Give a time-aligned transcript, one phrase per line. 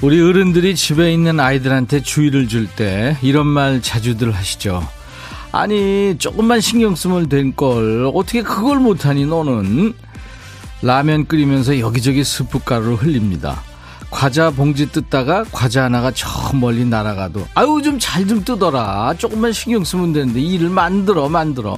[0.00, 4.86] 우리 어른들이 집에 있는 아이들한테 주의를 줄 때 이런 말 자주들 하시죠.
[5.50, 8.08] 아니 조금만 신경 쓰면 될 걸.
[8.14, 9.94] 어떻게 그걸 못하니 너는?
[10.82, 13.60] 라면 끓이면서 여기저기 스프가루를 흘립니다.
[14.10, 19.14] 과자 봉지 뜯다가 과자 하나가 저 멀리 날아가도 아유 좀 잘좀 뜯어라.
[19.18, 21.76] 조금만 신경 쓰면 되는데 일을 만들어 만들어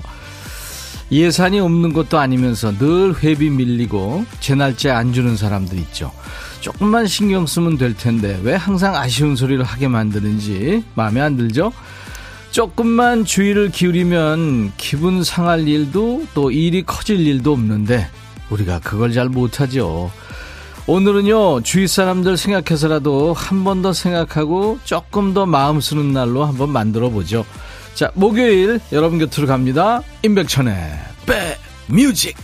[1.10, 6.12] 예산이 없는 것도 아니면서 늘 회비 밀리고 제 날짜 안 주는 사람들 있죠.
[6.60, 11.72] 조금만 신경 쓰면 될 텐데 왜 항상 아쉬운 소리를 하게 만드는지 마음에 안 들죠?
[12.52, 18.08] 조금만 주의를 기울이면 기분 상할 일도 또 일이 커질 일도 없는데
[18.50, 20.10] 우리가 그걸 잘 못하죠.
[20.86, 27.10] 오늘은요 주위 사람들 생각해서라도 한 번 더 생각하고 조금 더 마음 쓰는 날로 한번 만들어
[27.10, 27.44] 보죠.
[27.94, 30.02] 자 목요일 여러분 곁으로 갑니다.
[30.22, 30.74] 임백천의
[31.88, 32.36] 백뮤직.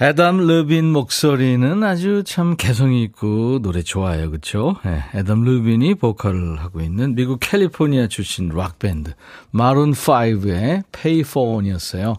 [0.00, 4.76] 애담 르빈 목소리는 아주 참 개성이 있고 노래 좋아요, 그렇죠?
[4.84, 9.14] 네, 애담 르빈이 보컬을 하고 있는 미국 캘리포니아 출신 락 밴드
[9.50, 12.14] 마룬 5의 Payphone이었어요.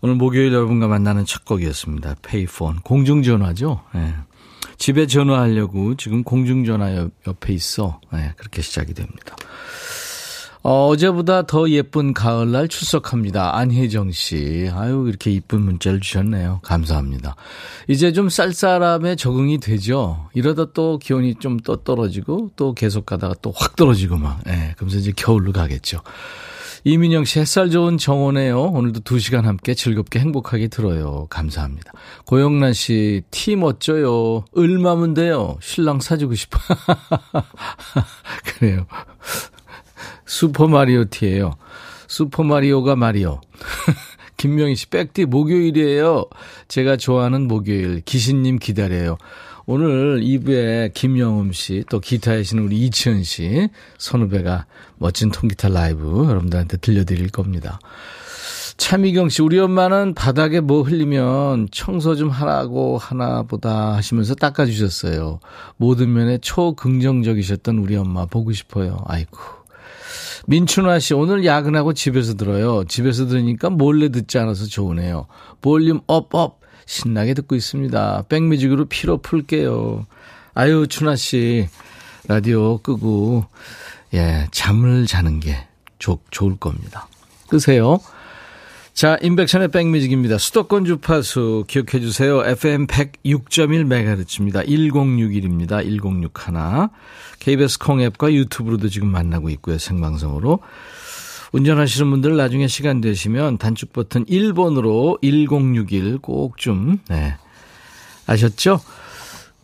[0.00, 2.16] 오늘 목요일 여러분과 만나는 첫 곡이었습니다.
[2.22, 3.82] Payphone 공중전화죠.
[3.94, 4.14] 네.
[4.78, 8.00] 집에 전화하려고 지금 공중전화 옆, 옆에 있어.
[8.10, 9.36] 네, 그렇게 시작이 됩니다.
[10.64, 13.56] 어, 어제보다 더 예쁜 가을날 출석합니다.
[13.56, 14.70] 안혜정 씨.
[14.72, 16.60] 아유, 이렇게 이쁜 문자를 주셨네요.
[16.62, 17.34] 감사합니다.
[17.88, 20.28] 이제 좀 쌀쌀함에 적응이 되죠.
[20.34, 24.40] 이러다 또 기온이 좀 또 떨어지고 또 계속 가다가 또 확 떨어지고 막.
[24.46, 26.00] 예, 네, 그러면서 이제 겨울로 가겠죠.
[26.84, 28.60] 이민영 씨, 햇살 좋은 정원에요.
[28.60, 31.26] 오늘도 두 시간 함께 즐겁게 행복하게 들어요.
[31.30, 31.92] 감사합니다.
[32.26, 34.44] 고영란 씨, 티 멋져요.
[34.56, 35.56] 을마면 돼요.
[35.60, 36.58] 신랑 사주고 싶어.
[38.58, 38.86] 그래요.
[40.32, 41.52] 슈퍼마리오 티예요.
[42.08, 43.42] 슈퍼마리오가 마리오.
[44.38, 46.24] 김명희 씨, 백디 목요일이에요.
[46.68, 48.00] 제가 좋아하는 목요일.
[48.00, 49.18] 기신님 기다려요.
[49.66, 54.64] 오늘 2부에 김영음 씨, 또 기타에 시는 우리 이치현 씨, 선후배가
[54.96, 57.78] 멋진 통기타 라이브 여러분들한테 들려드릴 겁니다.
[58.78, 65.40] 차미경 씨, 우리 엄마는 바닥에 뭐 흘리면 청소 좀 하라고 하나 보다 하시면서 닦아주셨어요.
[65.76, 68.96] 모든 면에 초긍정적이셨던 우리 엄마 보고 싶어요.
[69.06, 69.61] 아이고.
[70.46, 72.84] 민춘화 씨, 오늘 야근하고 집에서 들어요.
[72.84, 75.26] 집에서 들으니까 몰래 듣지 않아서 좋으네요.
[75.60, 76.60] 볼륨 up, up.
[76.84, 78.24] 신나게 듣고 있습니다.
[78.28, 80.04] 백뮤직으로 피로 풀게요.
[80.54, 81.68] 아유, 춘화 씨,
[82.28, 83.44] 라디오 끄고,
[84.14, 85.56] 예, 잠을 자는 게
[85.98, 87.08] 좋, 좋을 겁니다.
[87.48, 88.00] 끄세요.
[88.94, 90.36] 자, 임백천의 백뮤직입니다.
[90.36, 92.44] 수도권 주파수 기억해 주세요.
[92.44, 94.66] FM 106.1MHz입니다.
[94.68, 95.82] 1061입니다.
[95.82, 96.88] 1061.
[97.40, 99.78] KBS 콩앱과 유튜브로도 지금 만나고 있고요.
[99.78, 100.60] 생방송으로.
[101.52, 107.36] 운전하시는 분들 나중에 시간 되시면 단축 버튼 1번으로 1061 꼭 좀, 네.
[108.26, 108.80] 아셨죠?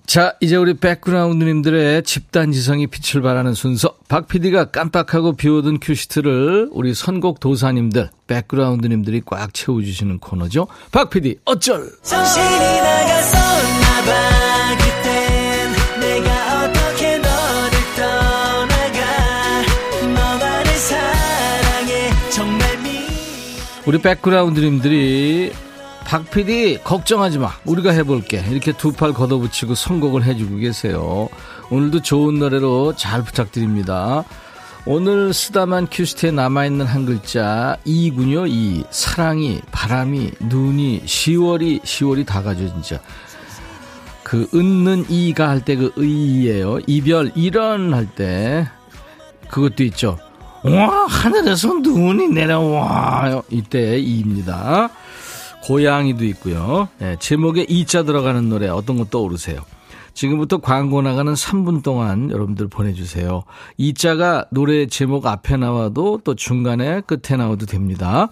[0.08, 3.94] 자, 이제 우리 백그라운드님들의 집단 지성이 빛을 발하는 순서.
[4.08, 10.66] 박 PD가 깜빡하고 비워둔 큐시트를 우리 선곡 도사님들, 백그라운드님들이 꽉 채워주시는 코너죠.
[10.92, 11.90] 박 PD, 어쩔!
[23.84, 25.52] 우리 백그라운드님들이
[26.08, 27.50] 박 PD 걱정하지 마.
[27.66, 28.42] 우리가 해볼게.
[28.50, 31.28] 이렇게 두 팔 걷어붙이고 선곡을 해주고 계세요.
[31.70, 34.24] 오늘도 좋은 노래로 잘 부탁드립니다.
[34.86, 38.84] 오늘 쓰다만 큐시트에 남아있는 한 글자 이군요 이.
[38.90, 42.98] 사랑이 바람이 눈이 10월이 10월이 다 가죠 진짜
[44.22, 46.78] 그 은는 이가 할 때 그 이예요.
[46.86, 48.66] 이별 이런 할 때.
[49.50, 50.18] 그것도 있죠.
[50.64, 54.88] 와 하늘에서 눈이 내려와 이때 이입니다
[55.68, 56.88] 고양이도 있고요.
[56.98, 59.60] 네, 제목에 이자 들어가는 노래 어떤 거 떠오르세요?
[60.14, 63.44] 지금부터 광고 나가는 3분 동안 여러분들 보내주세요.
[63.76, 68.28] 이자가 노래 제목 앞에 나와도 또 중간에 끝에 나와도 됩니다.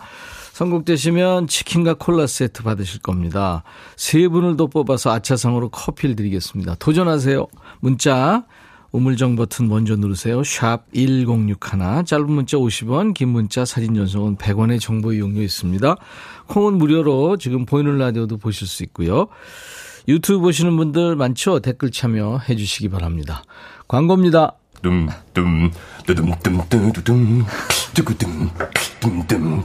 [0.54, 3.62] 선곡되시면 치킨과 콜라 세트 받으실 겁니다.
[3.96, 6.76] 세 분을 더 뽑아서 아차상으로 커피를 드리겠습니다.
[6.76, 7.46] 도전하세요.
[7.80, 8.44] 문자
[8.96, 10.42] 우물정 버튼 먼저 누르세요.
[10.42, 12.06] 샵 1061.
[12.06, 15.96] 짧은 문자 50원, 긴 문자 사진 전송은 100원의 정보 이용료 있습니다.
[16.46, 19.26] 콩은 무료로 지금 보이는 라디오도 보실 수 있고요.
[20.08, 21.60] 유튜브 보시는 분들 많죠?
[21.60, 23.42] 댓글 참여해 주시기 바랍니다.
[23.86, 24.52] 광고입니다.
[24.82, 25.70] 둠둠
[26.06, 27.44] 두둠둠 두두둠
[27.92, 28.50] 두구둠
[29.00, 29.64] 둠둠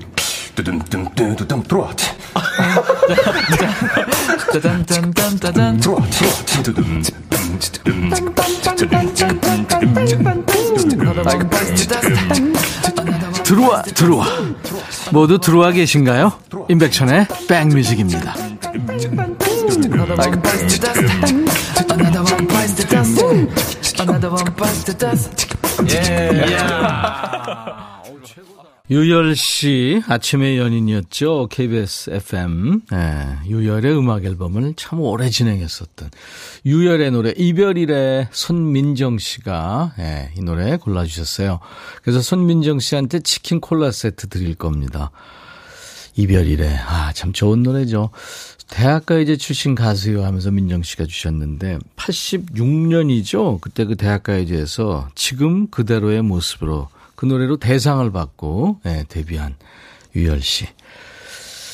[0.56, 1.96] 두둠둠 두두둠 들어와
[4.54, 5.80] 짜잔짠짠짜잔.
[5.80, 6.02] 들어와
[6.64, 7.02] 두둠
[13.44, 14.26] 들어와 들어와
[15.12, 16.32] 모두 들어와 계신가요?
[16.70, 18.36] 임백천의 백뮤직입니다.
[28.92, 31.48] 유열 씨 아침의 연인이었죠.
[31.50, 32.82] KBS FM.
[32.92, 36.10] 네, 유열의 음악 앨범을 참 오래 진행했었던
[36.66, 41.62] 유열의 노래 이별이래 손민정 씨가 네, 이 노래 골라주셨어요.
[42.02, 45.12] 그래서 손민정 씨한테 치킨 콜라 세트 드릴 겁니다.
[46.18, 46.76] 이별이래.
[46.86, 48.10] 아, 참 좋은 노래죠.
[48.68, 53.62] 대학가요제 출신 가수요 하면서 민정 씨가 주셨는데 86년이죠.
[53.62, 56.90] 그때 그 대학가요제에서 지금 그대로의 모습으로
[57.22, 59.56] 그 노래로 대상을 받고 네, 데뷔한
[60.16, 60.66] 유열 씨.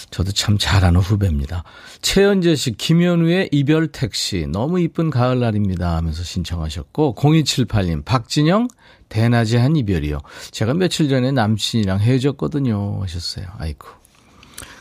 [0.10, 1.64] 저도 참 잘하는 후배입니다.
[2.02, 4.46] 최연재 씨, 김현우의 이별 택시.
[4.46, 5.96] 너무 이쁜 가을날입니다.
[5.96, 8.68] 하면서 신청하셨고, 0278님, 박진영,
[9.08, 10.20] 대낮에 한 이별이요.
[10.52, 13.02] 제가 며칠 전에 남친이랑 헤어졌거든요.
[13.04, 13.46] 하셨어요.
[13.58, 13.88] 아이고.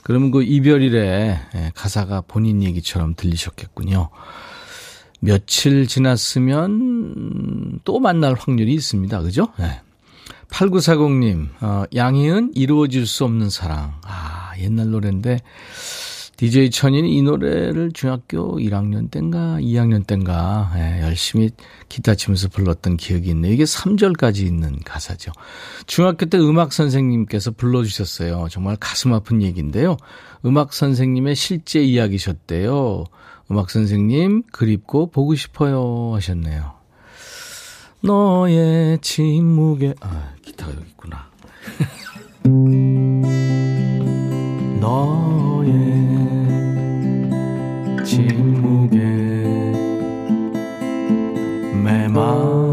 [0.03, 4.11] 그러면 그 이별이래 예, 가사가 본인 얘기처럼 들리셨겠군요.
[5.21, 9.23] 며칠 지났으면 또 만날 확률이 있습니다.
[9.23, 9.47] 그죠?
[9.61, 9.81] 네.
[10.51, 13.95] 8940님, 어, 양희은 이루어질 수 없는 사랑.
[14.05, 15.41] 아, 옛날 노래인데,
[16.37, 21.49] DJ 천인이 이 노래를 중학교 1학년 땐가 2학년 땐가 예, 열심히
[21.89, 23.53] 기타 치면서 불렀던 기억이 있네요.
[23.53, 25.33] 이게 3절까지 있는 가사죠.
[25.87, 28.49] 중학교 때 음악 선생님께서 불러주셨어요.
[28.51, 29.97] 정말 가슴 아픈 얘기인데요.
[30.45, 33.05] 음악 선생님의 실제 이야기셨대요.
[33.51, 36.76] 음악 선생님 그립고 보고 싶어요 하셨네요.
[38.07, 41.27] 너의 침묵에 아 기타가 여기 있구나.
[44.81, 45.75] 너의
[48.05, 48.99] 침묵에
[51.83, 52.66] 메마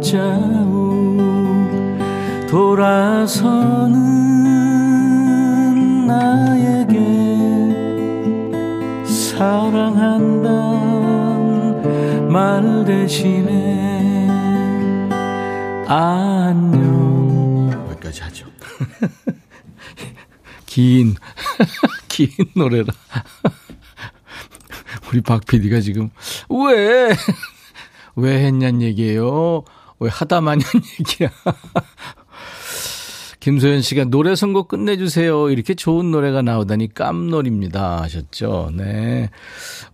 [0.00, 1.18] 발자국
[2.48, 3.96] 돌아서는
[6.06, 6.96] 나에게
[9.04, 10.48] 사랑한단
[12.28, 14.26] 말 대신에
[15.86, 18.46] 안녕 여기까지 하죠
[20.64, 21.14] 긴,
[22.08, 22.94] 긴 노래라
[25.12, 26.08] 우리 박 PD가 지금
[26.48, 27.10] 왜?
[28.16, 29.64] 왜 했냔 얘기예요?
[30.00, 31.30] 왜 하다만 한 얘기야?
[33.40, 35.48] 김소연 씨가 노래 선곡 끝내주세요.
[35.48, 38.02] 이렇게 좋은 노래가 나오다니 깜놀입니다.
[38.02, 38.70] 하셨죠.
[38.74, 39.30] 네.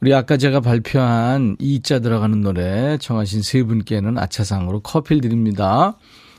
[0.01, 5.97] 우리 아까 제가 발표한 이자 들어가는 노래 청하신 세 분께는 아차상으로 커피를 드립니다.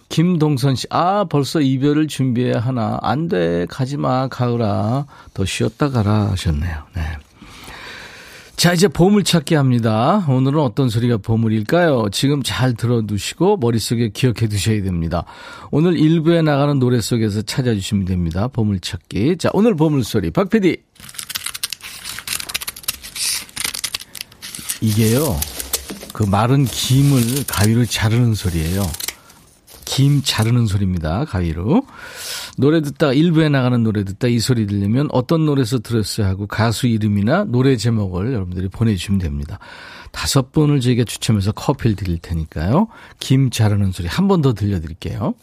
[0.10, 2.98] 김동선 씨, 아, 벌써 이별을 준비해야 하나.
[3.02, 3.66] 안 돼.
[3.70, 5.06] 가지 마, 가을아.
[5.34, 6.32] 더 쉬었다 가라.
[6.32, 6.84] 하셨네요.
[6.96, 7.02] 네.
[8.58, 10.26] 자, 이제 보물찾기 합니다.
[10.28, 12.08] 오늘은 어떤 소리가 보물일까요?
[12.12, 15.26] 지금 잘 들어두시고 머릿속에 기억해 두셔야 됩니다.
[15.70, 18.48] 오늘 일부에 나가는 노래 속에서 찾아주시면 됩니다.
[18.48, 19.38] 보물찾기.
[19.38, 20.32] 자, 오늘 보물소리.
[20.32, 20.78] 박 PD.
[24.82, 25.40] 이게요,
[26.14, 28.82] 그 마른 김을 가위로 자르는 소리예요.
[29.88, 31.24] 김 자르는 소리입니다.
[31.26, 31.82] 가위로.
[32.58, 37.46] 노래 듣다가 일부에 나가는 노래 듣다 이 소리 들리면 어떤 노래에서 들었어요 하고 가수 이름이나
[37.46, 39.60] 노래 제목을 여러분들이 보내주시면 됩니다.
[40.12, 42.88] 다섯 분을 저희가 추첨해서 커피를 드릴 테니까요.
[43.20, 45.34] 김 자르는 소리 한 번 더 들려드릴게요.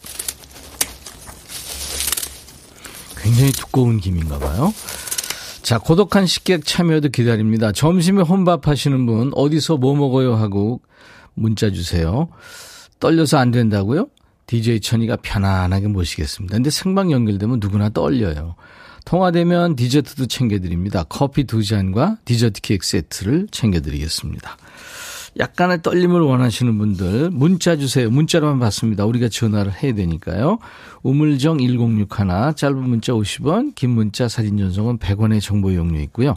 [3.17, 4.71] 굉장히 두꺼운 김인가 봐요.
[5.63, 7.71] 자, 고독한 식객 참여도 기다립니다.
[7.71, 10.81] 점심에 혼밥 하시는 분 어디서 뭐 먹어요 하고
[11.33, 12.29] 문자 주세요.
[12.99, 14.07] 떨려서 안 된다고요?
[14.47, 16.55] DJ 천이가 편안하게 모시겠습니다.
[16.55, 18.55] 근데 생방 연결되면 누구나 떨려요.
[19.05, 21.03] 통화되면 디저트도 챙겨드립니다.
[21.07, 24.57] 커피 두 잔과 디저트 케이크 세트를 챙겨드리겠습니다.
[25.37, 28.09] 약간의 떨림을 원하시는 분들 문자 주세요.
[28.09, 29.05] 문자로만 받습니다.
[29.05, 30.59] 우리가 전화를 해야 되니까요.
[31.03, 36.35] 우물정 1061 짧은 문자 50원 긴 문자 사진 전송은 100원의 정보 이용료 있고요.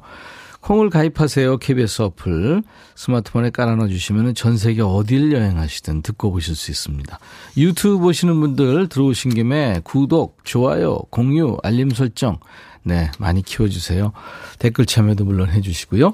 [0.69, 1.57] 콩을 가입하세요.
[1.57, 2.63] KBS 어플
[2.95, 7.19] 스마트폰에 깔아놔 주시면 전 세계 어딜 여행하시든 듣고 보실 수 있습니다.
[7.57, 12.39] 유튜브 보시는 분들 들어오신 김에 구독, 좋아요, 공유, 알림 설정
[12.83, 14.13] 네 많이 키워주세요.
[14.59, 16.13] 댓글 참여도 물론 해주시고요.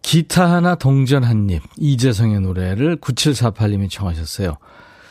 [0.00, 1.62] 기타 하나 동전 한 입.
[1.76, 4.56] 이재성의 노래를 9748님이 청하셨어요.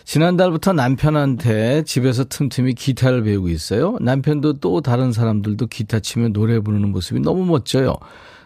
[0.05, 3.97] 지난달부터 남편한테 집에서 틈틈이 기타를 배우고 있어요.
[4.01, 7.95] 남편도 또 다른 사람들도 기타 치며 노래 부르는 모습이 너무 멋져요.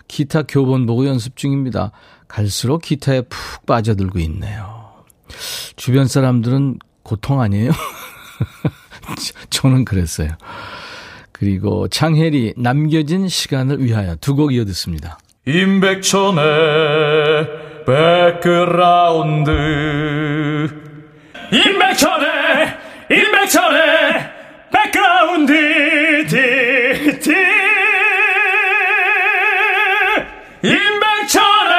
[0.07, 1.91] 기타 교본 보고 연습 중입니다.
[2.27, 4.89] 갈수록 기타에 푹 빠져들고 있네요.
[5.75, 7.71] 주변 사람들은 고통 아니에요?
[9.51, 10.29] 저는 그랬어요.
[11.31, 15.19] 그리고 장혜리 남겨진 시간을 위하여 두 곡 이어 듣습니다.
[15.45, 16.43] 임백천의
[17.85, 19.51] 백그라운드
[21.51, 22.77] 임백천의
[23.11, 24.29] 임백천의
[24.71, 27.29] 백그라운드 디디
[30.63, 31.75] 임백천의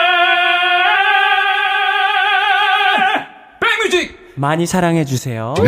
[3.60, 5.54] 백뮤직 많이 사랑해 주세요.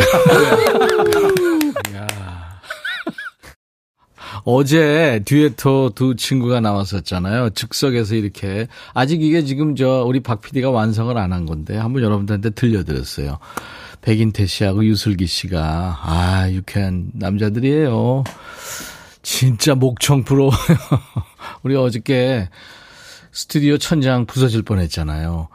[4.45, 7.51] 어제 듀에토 두 친구가 나왔었잖아요.
[7.51, 8.67] 즉석에서 이렇게.
[8.93, 13.39] 아직 이게 지금 저 우리 박 PD가 완성을 안 한 건데 한번 여러분들한테 들려드렸어요.
[14.03, 18.23] 백인태 씨하고 유슬기 씨가 아 유쾌한 남자들이에요.
[19.21, 20.53] 진짜 목청 부러워요.
[21.63, 22.49] 우리 어저께
[23.31, 25.47] 스튜디오 천장 부서질 뻔했잖아요.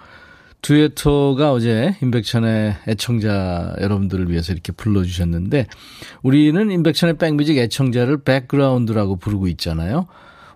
[0.63, 5.67] 듀에토가 어제 임백천의 애청자 여러분들을 위해서 이렇게 불러주셨는데
[6.23, 10.09] 우리는 임백천의 백뮤직 애청자를 백그라운드라고 부르고 있잖아요.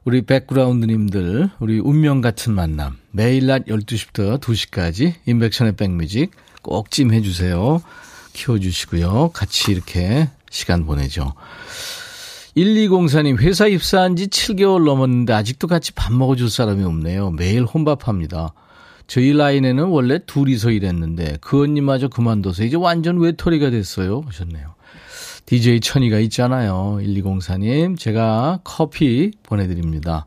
[0.04, 6.32] 우리 백그라운드님들 우리 운명 같은 만남 매일 낮 12시부터 2시까지 임백천의 백뮤직
[6.62, 7.82] 꼭 찜 해 주세요.
[8.32, 9.30] 키워주시고요.
[9.34, 11.34] 같이 이렇게 시간 보내죠.
[12.56, 17.30] 1204님, 회사 입사한 지 7개월 넘었는데 아직도 같이 밥 먹어줄 사람이 없네요.
[17.30, 18.52] 매일 혼밥합니다.
[19.06, 24.22] 저희 라인에는 원래 둘이서 일했는데 그 언니마저 그만둬서 이제 완전 외톨이가 됐어요.
[24.26, 24.74] 하셨네요.
[25.46, 26.98] DJ 천이가 있잖아요.
[27.02, 30.26] 1204님, 제가 커피 보내드립니다.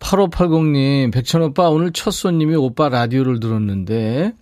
[0.00, 4.32] 8580님, 백천오빠 오늘 첫 손님이 오빠 라디오를 들었는데,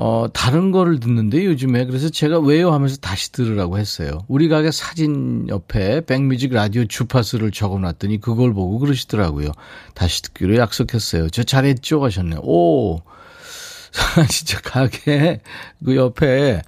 [0.00, 4.20] 어, 다른 거를 듣는데 요즘에 그래서 제가 왜요 하면서 다시 들으라고 했어요.
[4.28, 9.50] 우리 가게 사진 옆에 백뮤직 라디오 주파수를 적어놨더니 그걸 보고 그러시더라고요.
[9.94, 11.30] 다시 듣기로 약속했어요.
[11.30, 12.04] 저 잘했죠?
[12.04, 12.38] 하셨네요.
[12.44, 13.02] 오!
[14.30, 15.40] 진짜 가게
[15.84, 16.62] 그 옆에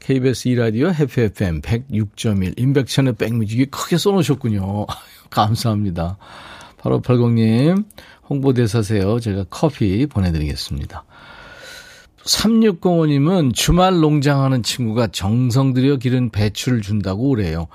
[0.00, 4.86] KBS 2라디오 해피 FM 106.1 임백천의 백뮤직이 크게 써놓으셨군요.
[5.30, 6.18] 감사합니다.
[6.80, 7.84] 8580님
[8.28, 9.20] 홍보대사세요.
[9.20, 11.04] 제가 커피 보내드리겠습니다.
[12.24, 17.66] 3605님은 주말 농장하는 친구가 정성 들여 기른 배추를 준다고 오래요.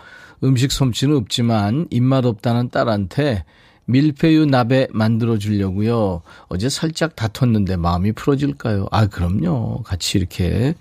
[0.44, 3.44] 음식 솜씨는 없지만 입맛 없다는 딸한테
[3.86, 6.22] 밀푀유 나베 만들어 주려고요.
[6.50, 8.88] 어제 살짝 다퉜는데 마음이 풀어질까요?
[8.92, 9.82] 아, 그럼요.
[9.84, 10.76] 같이 이렇게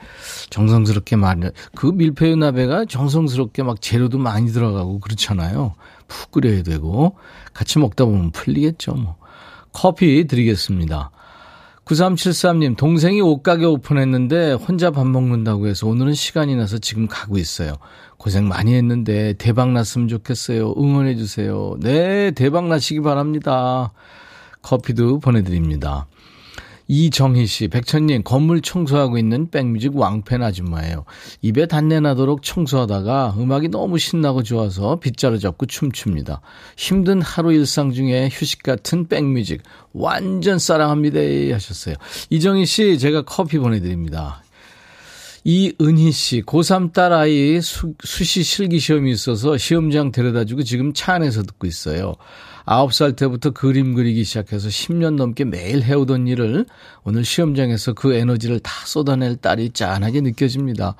[0.50, 1.50] 정성스럽게 말해.
[1.76, 5.75] 그 밀푀유 나베가 정성스럽게 막 재료도 많이 들어가고 그렇잖아요.
[6.08, 7.16] 푹 끓여야 되고
[7.54, 9.16] 같이 먹다 보면 풀리겠죠, 뭐.
[9.73, 11.11] 커피 드리겠습니다.
[11.87, 17.75] 9373님, 동생이 옷가게 오픈했는데 혼자 밥 먹는다고 해서 오늘은 시간이 나서 지금 가고 있어요.
[18.16, 20.75] 고생 많이 했는데 대박 났으면 좋겠어요.
[20.76, 21.76] 응원해주세요.
[21.81, 23.93] 네, 대박 나시기 바랍니다.
[24.62, 26.07] 커피도 보내드립니다.
[26.88, 31.05] 이정희 씨, 백천님, 건물 청소하고 있는 백뮤직 왕팬 아줌마예요.
[31.43, 36.40] 입에 단내 나도록 청소하다가 음악이 너무 신나고 좋아서 빗자루 잡고 춤춥니다.
[36.76, 39.62] 힘든 하루 일상 중에 휴식 같은 백뮤직
[39.93, 41.19] 완전 사랑합니다
[41.55, 41.97] 하셨어요.
[42.31, 44.43] 이정희 씨, 제가 커피 보내드립니다.
[45.49, 51.14] 이은희 씨, 고3 딸 아이 수, 수시 실기 시험이 있어서 시험장 데려다 주고 지금 차
[51.14, 52.14] 안에서 듣고 있어요.
[52.66, 56.66] 9살 때부터 그림 그리기 시작해서 10년 넘게 매일 해오던 일을
[57.04, 60.96] 오늘 시험장에서 그 에너지를 다 쏟아낼 딸이 짠하게 느껴집니다.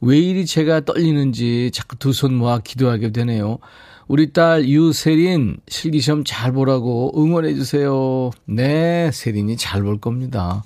[0.00, 3.58] 왜 이리 제가 떨리는지 자꾸 두 손 모아 기도하게 되네요.
[4.08, 8.30] 우리 딸 유세린 실기시험 잘 보라고 응원해주세요.
[8.46, 10.64] 네, 세린이 잘 볼 겁니다.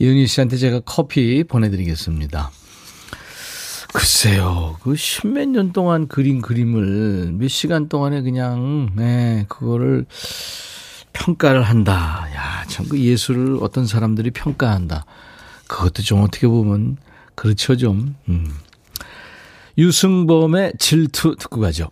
[0.00, 2.50] 이은희 씨한테 제가 커피 보내드리겠습니다.
[3.92, 10.04] 글쎄요, 그 십몇 년 동안 그린 그림을 몇 시간 동안에 그냥, 네, 그거를
[11.12, 12.26] 평가를 한다.
[12.34, 15.04] 야, 참 그 예술을 어떤 사람들이 평가한다.
[15.66, 16.98] 그것도 좀 어떻게 보면,
[17.34, 18.14] 그렇죠, 좀.
[18.28, 18.50] 음.
[19.78, 21.90] 유승범의 질투 듣고 가죠.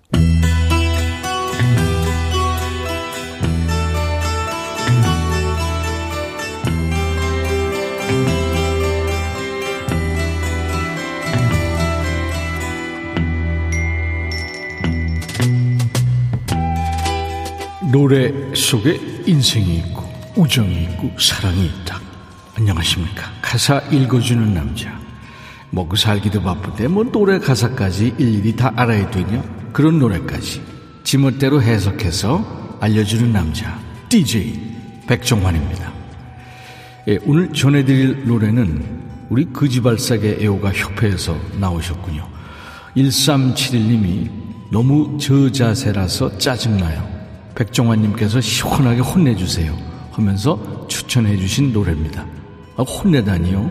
[17.91, 20.03] 노래 속에 인생이 있고
[20.37, 22.01] 우정이 있고 사랑이 있다.
[22.57, 23.31] 안녕하십니까.
[23.41, 24.99] 가사 읽어주는 남자.
[25.71, 29.43] 먹고 살기도 바쁜데 뭐 노래 가사까지 일일이 다 알아야 되냐?
[29.73, 30.63] 그런 노래까지
[31.05, 33.79] 지멋대로 해석해서 알려주는 남자.
[34.09, 34.59] DJ
[35.07, 35.93] 백종환입니다.
[37.09, 42.29] 예, 오늘 전해드릴 노래는 우리 거지발사계 애호가 협회에서 나오셨군요.
[42.97, 44.31] 1371님이
[44.73, 47.16] 너무 저 자세라서 짜증나요.
[47.57, 49.77] 백종환님께서 시원하게 혼내주세요.
[50.13, 52.25] 하면서 추천해주신 노래입니다.
[52.77, 53.71] 아, 혼내다니요?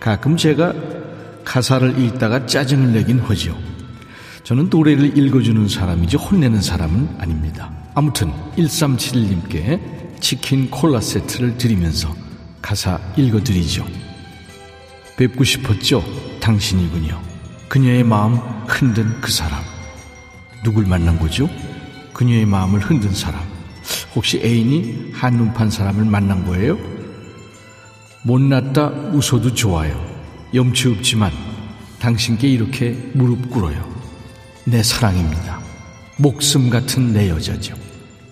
[0.00, 0.74] 가끔 제가
[1.44, 3.56] 가사를 읽다가 짜증을 내긴 하죠.
[4.44, 7.70] 저는 노래를 읽어주는 사람이지 혼내는 사람은 아닙니다.
[7.94, 12.14] 아무튼 1371님께 치킨 콜라 세트를 드리면서
[12.60, 13.86] 가사 읽어드리죠.
[15.16, 16.04] 뵙고 싶었죠?
[16.40, 17.20] 당신이군요.
[17.68, 19.62] 그녀의 마음 흔든 그 사람.
[20.64, 21.48] 누굴 만난 거죠?
[22.18, 23.40] 그녀의 마음을 흔든 사람.
[24.16, 26.76] 혹시 애인이 한눈판 사람을 만난 거예요?
[28.24, 30.04] 못났다 웃어도 좋아요.
[30.52, 31.30] 염치 없지만
[32.00, 33.88] 당신께 이렇게 무릎 꿇어요.
[34.64, 35.60] 내 사랑입니다.
[36.16, 37.76] 목숨 같은 내 여자죠.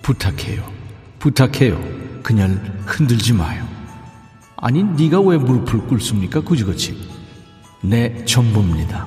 [0.03, 0.69] 부탁해요.
[1.21, 1.81] 부탁해요.
[2.25, 3.65] 그녀를 흔들지 마요.
[4.57, 6.41] 아니 네가 왜 무릎을 꿇습니까?
[6.41, 6.99] 그지그지.
[7.83, 9.07] 내 전부입니다.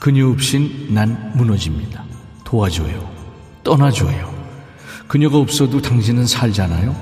[0.00, 2.04] 그녀 없인 난 무너집니다.
[2.42, 3.19] 도와줘요.
[3.64, 4.34] 떠나줘요.
[5.08, 6.94] 그녀가 없어도 당신은 살잖아요.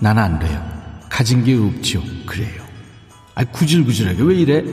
[0.00, 0.62] 난 안 돼요.
[1.08, 2.00] 가진 게 없지요.
[2.26, 2.62] 그래요.
[3.34, 4.64] 아 구질구질하게 왜 이래?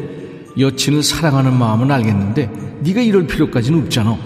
[0.58, 2.50] 여친을 사랑하는 마음은 알겠는데
[2.82, 4.18] 네가 이럴 필요까지는 없잖아.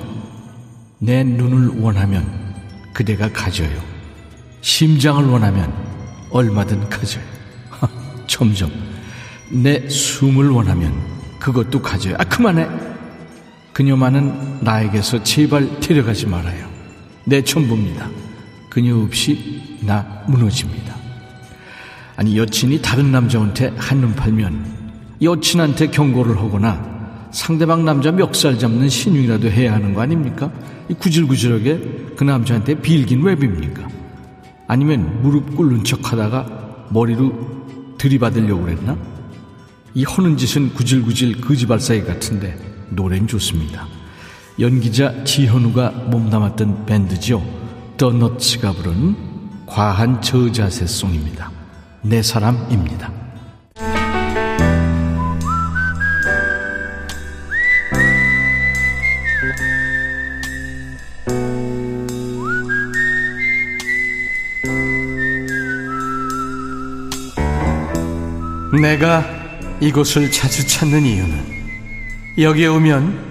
[0.99, 2.25] 내 눈을 원하면
[2.93, 3.69] 그대가 가져요.
[4.61, 5.73] 심장을 원하면
[6.29, 7.23] 얼마든 가져요.
[8.27, 8.71] 점점
[9.51, 10.93] 내 숨을 원하면
[11.39, 12.15] 그것도 가져요.
[12.19, 12.67] 아 그만해.
[13.73, 16.69] 그녀만은 나에게서 제발 데려가지 말아요.
[17.25, 18.09] 내 전부입니다.
[18.69, 20.95] 그녀 없이 나 무너집니다.
[22.15, 24.65] 아니 여친이 다른 남자한테 한눈 팔면
[25.21, 30.51] 여친한테 경고를 하거나 상대방 남자 멱살 잡는 신용이라도 해야 하는 거 아닙니까?
[30.89, 33.87] 이 구질구질하게 그 남자한테 빌긴 왜 빕니까?
[34.67, 38.97] 아니면 무릎 꿇는 척 하다가 머리로 들이받으려고 그랬나?
[39.93, 42.57] 이 허는 짓은 구질구질 거지발사기 같은데
[42.89, 43.87] 노래는 좋습니다.
[44.61, 47.43] 연기자 지현우가 몸담았던 밴드죠.
[47.97, 49.15] 더 너츠가 부른
[49.65, 51.51] 과한 저자세송입니다.
[52.03, 53.11] 내 사람입니다.
[68.79, 69.25] 내가
[69.79, 71.51] 이곳을 자주 찾는 이유는
[72.37, 73.30] 여기에 오면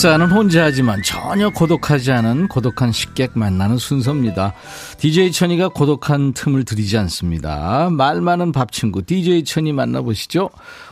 [0.00, 4.54] 식사는 혼자 하지만 전혀 고독하지 않은 고독한 식객 만나는 순서입니다.
[4.96, 7.90] DJ 천이가 고독한 틈을 들이지 않습니다.
[7.90, 10.48] 말 많은 밥 친구 DJ 천이 만나보시죠.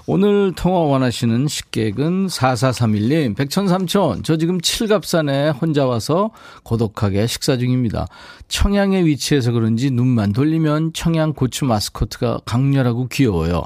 [0.06, 6.30] 오늘 통화 원하시는 식객은 4431님, 백천삼촌, 저 지금 칠갑산에 혼자 와서
[6.64, 8.08] 고독하게 식사 중입니다.
[8.48, 13.62] 청양에 위치해서 그런지 눈만 돌리면 청양 고추 마스코트가 강렬하고 귀여워요.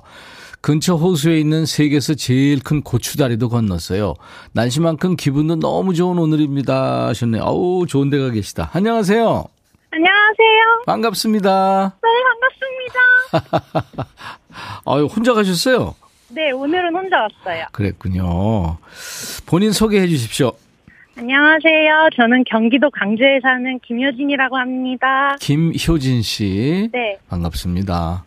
[0.63, 4.15] 근처 호수에 있는 세계에서 제일 큰 고추다리도 건넜어요.
[4.53, 7.09] 날씨만큼 기분도 너무 좋은 오늘입니다.
[7.09, 7.43] 하셨네요.
[7.43, 8.71] 어우, 좋은 데가 계시다.
[8.73, 9.45] 안녕하세요.
[9.91, 10.83] 안녕하세요.
[10.87, 11.97] 반갑습니다.
[12.01, 12.09] 네,
[13.33, 14.07] 반갑습니다.
[14.87, 15.97] 아유, 혼자 가셨어요?
[16.29, 17.65] 네, 오늘은 혼자 왔어요.
[17.73, 18.79] 그랬군요.
[19.47, 20.53] 본인 소개해 주십시오.
[21.19, 22.09] 안녕하세요.
[22.17, 25.37] 저는 경기도 광주에 사는 김효진이라고 합니다.
[25.41, 26.89] 김효진 씨.
[26.93, 28.25] 네, 반갑습니다.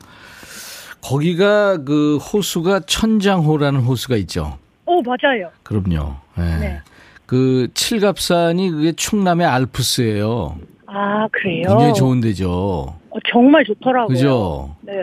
[1.05, 4.57] 거기가 그 호수가 천장호라는 호수가 있죠.
[4.87, 5.51] 오, 맞아요.
[5.61, 6.15] 그럼요.
[6.39, 6.41] 예.
[6.59, 6.81] 네.
[7.27, 10.57] 그 칠갑산이 그게 충남의 알프스예요.
[10.87, 11.63] 아, 그래요?
[11.67, 12.95] 굉장히 좋은 데죠.
[13.09, 14.07] 어, 정말 좋더라고요.
[14.07, 14.75] 그죠?
[14.81, 14.93] 네,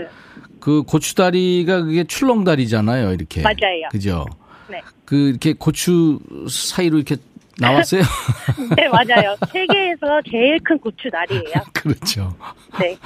[0.59, 3.43] 그 고추다리가 그게 출렁다리잖아요, 이렇게.
[3.43, 3.89] 맞아요.
[3.91, 4.27] 그죠?
[4.69, 4.81] 네.
[5.05, 7.17] 그 이렇게 고추 사이로 이렇게
[7.59, 8.03] 나왔어요.
[8.77, 9.37] 네, 맞아요.
[9.53, 11.55] 세계에서 제일 큰 고추다리예요.
[11.75, 12.35] 그렇죠.
[12.81, 12.97] 네.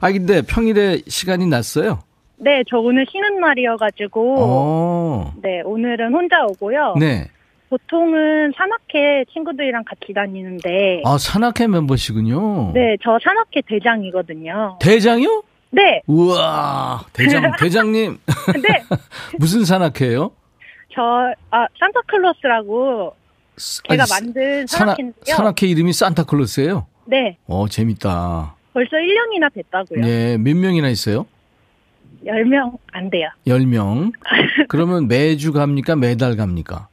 [0.00, 2.00] 아 근데 평일에 시간이 났어요.
[2.38, 5.32] 네, 저 오늘 쉬는 날이어가지고, 어.
[5.42, 6.94] 네, 오늘은 혼자 오고요.
[6.98, 7.28] 네.
[7.68, 12.72] 보통은 산악회 친구들이랑 같이 다니는데, 아 산악회 멤버시군요.
[12.74, 14.78] 네, 저 산악회 대장이거든요.
[14.80, 15.42] 대장이요?
[15.70, 18.18] 네, 우와 대장 대장님
[18.62, 18.82] 네.
[19.38, 20.30] 무슨 산악회예요?
[20.94, 21.02] 저,
[21.50, 23.12] 아, 산타클로스라고
[23.88, 25.34] 제가 아니, 만든 산악, 산악회인데요.
[25.36, 26.86] 산악회 이름이 산타클로스예요.
[27.06, 28.54] 네, 어 재밌다.
[28.74, 30.02] 벌써 1년이나 됐다고요.
[30.02, 31.26] 네, 몇 명이나 있어요?
[32.26, 33.28] 10명 안 돼요.
[33.46, 34.12] 10명.
[34.68, 35.96] 그러면 매주 갑니까?
[35.96, 36.88] 매달 갑니까?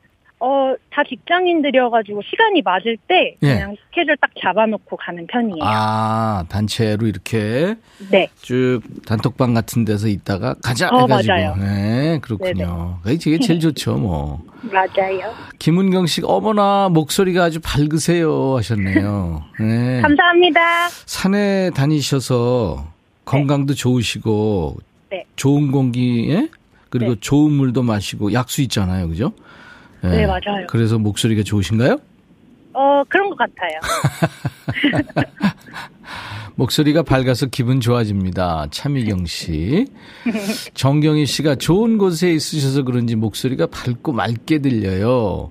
[0.45, 3.53] 어, 다 직장인들이어가지고 시간이 맞을 때 예.
[3.53, 5.61] 그냥 스케줄 딱 잡아놓고 가는 편이에요.
[5.61, 7.75] 아, 단체로 이렇게
[8.11, 8.27] 네.
[8.41, 11.33] 쭉 단톡방 같은 데서 있다가 가자 어, 해가지고.
[11.33, 11.55] 맞아요.
[11.55, 12.99] 네, 그렇군요.
[13.03, 14.41] 그게 되게 제일 좋죠, 뭐.
[14.69, 15.33] 맞아요.
[15.59, 18.57] 김은경 씨, 어머나, 목소리가 아주 밝으세요.
[18.57, 19.43] 하셨네요.
[19.61, 20.01] 네.
[20.03, 20.89] 감사합니다.
[21.05, 22.85] 산에 다니셔서
[23.23, 24.75] 건강도 좋으시고,
[25.13, 25.25] 네.
[25.35, 26.49] 좋은 공기에,
[26.89, 27.19] 그리고 네.
[27.19, 29.07] 좋은 물도 마시고, 약수 있잖아요.
[29.07, 29.31] 그죠?
[30.01, 30.65] 네, 맞아요.
[30.67, 31.99] 그래서 목소리가 좋으신가요?
[32.73, 33.79] 어, 그런 것 같아요.
[36.55, 38.67] 목소리가 밝아서 기분 좋아집니다.
[38.71, 39.87] 차미경 씨.
[40.75, 45.49] 정경희 씨가 좋은 곳에 있으셔서 그런지 목소리가 밝고 맑게 들려요.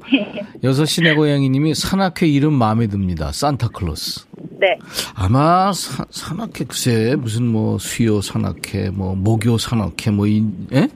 [0.62, 3.32] 여섯 시내 고양이 님이 산악회 이름 마음에 듭니다.
[3.32, 4.26] 산타클로스.
[4.60, 4.78] 네.
[5.14, 10.88] 아마 사- 산악회 글쎄 무슨 뭐 수요 산악회 뭐 목요 산악회 뭐 이, 예?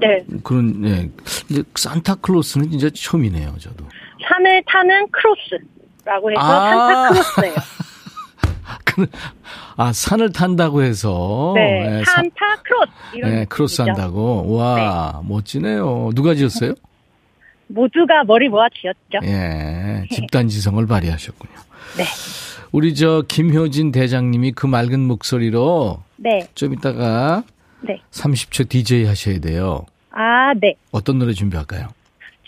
[0.00, 0.24] 네.
[0.42, 1.10] 그런 예.
[1.46, 3.84] 근데 산타클로스는 진짜 처음이네요, 저도.
[4.26, 7.08] 산을 타는 크로스라고 해서 아.
[7.12, 7.54] 산타크로스예요.
[8.94, 9.06] 그-
[9.76, 11.98] 아, 산을 탄다고 해서 네.
[12.00, 12.92] 예, 사- 산타크로스.
[13.14, 13.82] 이런 네, 크로스.
[13.82, 14.52] 한다고.
[14.54, 16.10] 와, 멋지네요.
[16.14, 16.74] 누가 지었어요?
[17.68, 19.24] 모두가 머리 모아 지었죠.
[19.26, 21.52] 예, 집단 지성을 발휘하셨군요.
[21.98, 22.04] 네.
[22.72, 26.48] 우리 저 김효진 대장님이 그 맑은 목소리로 네.
[26.54, 27.42] 좀 이따가
[27.80, 28.00] 네.
[28.10, 29.86] 30초 DJ 하셔야 돼요.
[30.12, 30.74] 아, 네.
[30.92, 31.88] 어떤 노래 준비할까요?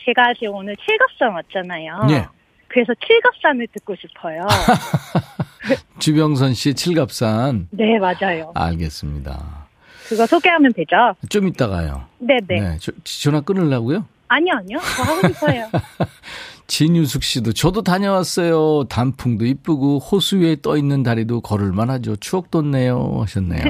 [0.04, 2.06] 제가 지금 오늘 칠갑산 왔잖아요.
[2.10, 2.26] 예.
[2.68, 4.40] 그래서 칠갑산을 듣고 싶어요.
[5.98, 7.68] 주병선 씨의 칠갑산.
[7.70, 8.52] 네, 맞아요.
[8.54, 9.66] 알겠습니다.
[10.08, 10.96] 그거 소개하면 되죠?
[11.28, 12.04] 좀 이따가요.
[12.18, 12.60] 네, 네.
[12.60, 14.04] 네, 저- 전화 끊으려고요?
[14.28, 14.78] 아니요, 아니요.
[14.78, 15.68] 더 하고 싶어요.
[16.66, 18.84] 진유숙 씨도 저도 다녀왔어요.
[18.84, 22.16] 단풍도 이쁘고 호수 위에 떠 있는 다리도 걸을만 하죠.
[22.16, 23.18] 추억 돋네요.
[23.20, 23.62] 하셨네요.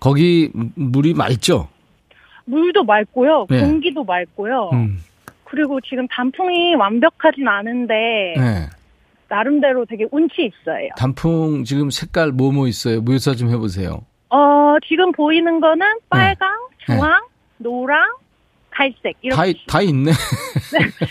[0.00, 1.68] 거기 물이 맑죠?
[2.46, 3.46] 물도 맑고요.
[3.50, 3.60] 네.
[3.60, 4.70] 공기도 맑고요.
[4.72, 5.02] 음.
[5.44, 7.94] 그리고 지금 단풍이 완벽하진 않은데
[8.36, 8.68] 네.
[9.36, 10.88] 나름대로 되게 운치 있어요.
[10.98, 13.00] 단풍 지금 색깔 뭐뭐 있어요?
[13.00, 14.02] 묘사 좀 해보세요.
[14.28, 16.48] 어, 지금 보이는 거는 빨강,
[16.88, 16.94] 네.
[16.96, 17.20] 주황,
[17.56, 17.98] 노랑,
[18.70, 19.36] 갈색 이렇게.
[19.36, 20.10] 다, 이- 다 있네.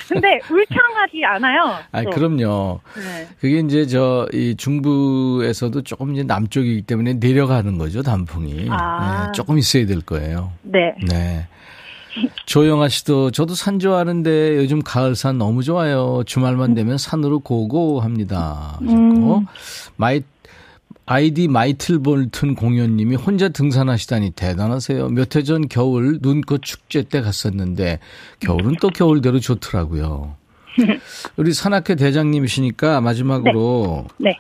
[0.10, 1.76] 근데 울창하지 않아요.
[1.92, 2.10] 아, 또.
[2.12, 2.80] 그럼요.
[2.96, 3.28] 네.
[3.40, 8.68] 그게 이제 저 이 중부에서도 조금 이제 남쪽이기 때문에 내려가는 거죠 단풍이.
[8.70, 9.26] 아.
[9.28, 10.52] 네, 조금 있어야 될 거예요.
[10.64, 10.94] 네.
[11.10, 11.48] 네.
[12.46, 16.24] 조영아 씨도 저도 산 좋아하는데 요즘 가을산 너무 좋아요.
[16.26, 18.78] 주말만 되면 산으로 go go 합니다.
[18.82, 19.44] 하셨고
[19.98, 20.22] my
[21.06, 25.10] 아이디 마이클볼튼 공연님이 혼자 등산하시다니 대단하세요.
[25.10, 28.00] 몇 해 전 겨울 눈꽃 축제 때 갔었는데
[28.40, 30.36] 겨울은 또 겨울대로 좋더라고요.
[31.38, 34.38] 우리 산악회 대장님이시니까 마지막으로 네.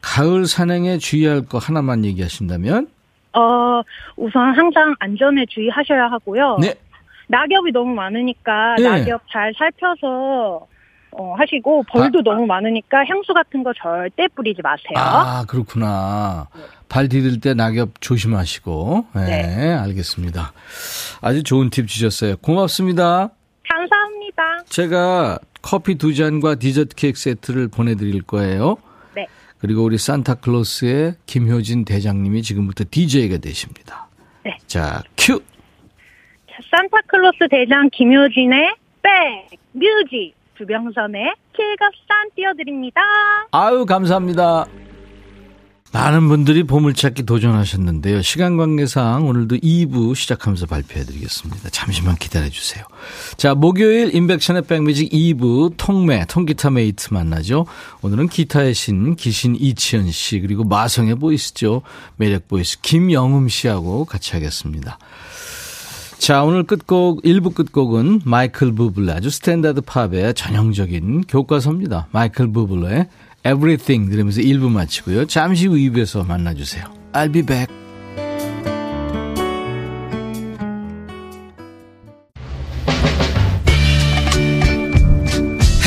[0.00, 2.88] 가을 산행에 주의할 거 하나만 얘기하신다면
[3.32, 3.82] 어,
[4.16, 6.58] 우선 항상 안전에 주의하셔야 하고요.
[6.60, 6.74] 네.
[7.30, 8.82] 낙엽이 너무 많으니까 예.
[8.82, 10.66] 낙엽 잘 살펴서
[11.12, 14.94] 어, 하시고 벌도 너무 많으니까 향수 같은 거 절대 뿌리지 마세요.
[14.96, 16.48] 아, 그렇구나.
[16.88, 19.06] 발 디딜 때 낙엽 조심하시고.
[19.14, 19.74] 네, 네.
[19.74, 20.52] 알겠습니다.
[21.20, 22.36] 아주 좋은 팁 주셨어요.
[22.38, 23.30] 고맙습니다.
[23.68, 24.64] 감사합니다.
[24.68, 28.76] 제가 커피 두 잔과 디저트 케이크 세트를 보내드릴 거예요.
[29.14, 29.26] 네.
[29.58, 34.08] 그리고 우리 산타크로스의 김효진 대장님이 지금부터 DJ가 되십니다.
[34.44, 34.56] 네.
[34.66, 35.40] 자, 큐!
[36.60, 43.00] 자, 산타크로스 대장 김효진의 백 뮤직 주병선의 칠갑산 띄워드립니다.
[43.52, 44.66] 아유, 감사합니다.
[45.92, 48.22] 많은 분들이 보물찾기 도전하셨는데요.
[48.22, 51.70] 시간 관계상 오늘도 2부 시작하면서 발표해드리겠습니다.
[51.70, 52.84] 잠시만 기다려주세요.
[53.36, 57.66] 자, 목요일 임백천의 백뮤직 2부 통매, 통기타 메이트 만나죠.
[58.02, 61.82] 오늘은 기타의 신, 기신 이치현 씨, 그리고 마성의 보이스죠.
[62.16, 64.98] 매력 보이스 김영음 씨하고 같이 하겠습니다.
[66.20, 72.08] 자, 오늘 끝곡, 1부 끝곡은 마이클 부블레, 아주 스탠다드 팝의 전형적인 교과서입니다.
[72.12, 73.06] 마이클 부블레의
[73.46, 75.26] Everything 들으면서 1부 마치고요.
[75.26, 76.84] 잠시 후 2부에서 만나주세요.
[77.14, 77.74] I'll be back.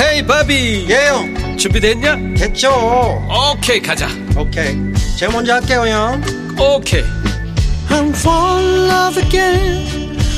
[0.01, 2.15] 헤이 바비 예영 준비됐냐?
[2.37, 2.71] 됐죠
[3.29, 4.75] 오케이 가자 오케이
[5.15, 6.21] 제가 먼저 할게요 형
[6.59, 7.03] 오케이
[7.89, 10.02] I'm fall in love again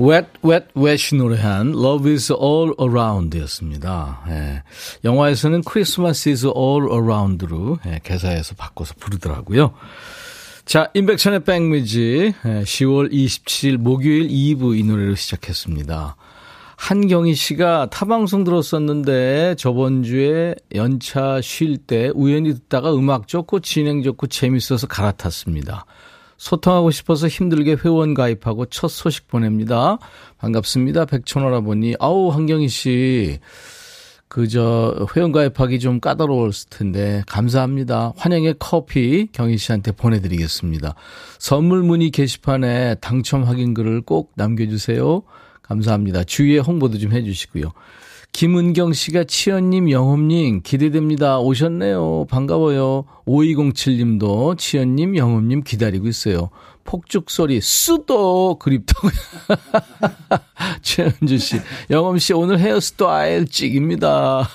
[0.00, 4.22] Wet, Wet, Wet이 노래한 Love is All Around 였습니다.
[4.28, 4.62] 예.
[5.04, 9.74] 영화에서는 Christmas is All Around로 예, 개사해서 바꿔서 부르더라고요.
[10.64, 12.00] 자, 인백천의 백뮤직
[12.46, 16.16] 예, 10월 27일 목요일 2부 이 노래로 시작했습니다.
[16.76, 24.28] 한경희 씨가 타방송 들었었는데 저번 주에 연차 쉴 때 우연히 듣다가 음악 좋고 진행 좋고
[24.28, 25.84] 재밌어서 갈아탔습니다.
[26.40, 29.98] 소통하고 싶어서 힘들게 회원 가입하고 첫 소식 보냅니다.
[30.38, 31.04] 반갑습니다.
[31.04, 33.38] 백천오라보니 아우 한경희 씨.
[34.26, 38.14] 그저 회원 가입하기 좀 까다로울 텐데 감사합니다.
[38.16, 40.94] 환영의 커피 경희 씨한테 보내드리겠습니다.
[41.38, 45.22] 선물 문의 게시판에 당첨 확인 글을 꼭 남겨주세요.
[45.60, 46.24] 감사합니다.
[46.24, 47.70] 주위에 홍보도 좀 해주시고요.
[48.32, 51.40] 김은경 씨가 치연님, 영업님 기대됩니다.
[51.40, 52.26] 오셨네요.
[52.30, 53.04] 반가워요.
[53.26, 56.50] 5207님도 치연님, 영업님 기다리고 있어요.
[56.84, 59.12] 폭죽 소리 쓰도 그립다고요.
[60.82, 64.48] 최은주 씨, 영업 씨 오늘 헤어스타일 찍입니다.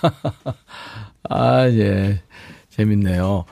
[1.30, 2.22] 아 예.
[2.76, 3.46] 재밌네요.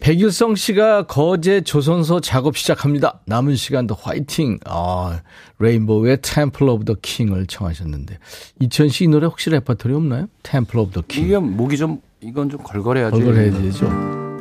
[0.00, 3.20] 백일성 씨가 거제 조선소 작업 시작합니다.
[3.26, 4.58] 남은 시간도 화이팅.
[4.64, 5.20] 아,
[5.58, 8.18] 레인보우의 Temple of the King을 청하셨는데.
[8.60, 10.26] 이치현 씨 이 노래 혹시 레퍼토리 없나요?
[10.42, 11.24] Temple of the King.
[11.24, 13.16] 이게 목이 좀 이건 좀 걸걸해야지.
[13.16, 13.88] 걸걸 해야 되죠.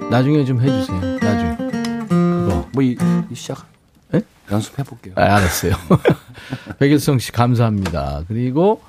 [0.10, 1.00] 나중에 좀 해주세요.
[1.20, 1.58] 나중에.
[2.08, 2.70] 그거.
[2.72, 2.96] 뭐 이,
[3.30, 3.66] 이 시작.
[4.14, 4.22] 예?
[4.50, 5.14] 연습해 볼게요.
[5.18, 5.74] 아, 알았어요.
[6.80, 8.24] 백일성 씨 감사합니다.
[8.30, 8.82] 그리고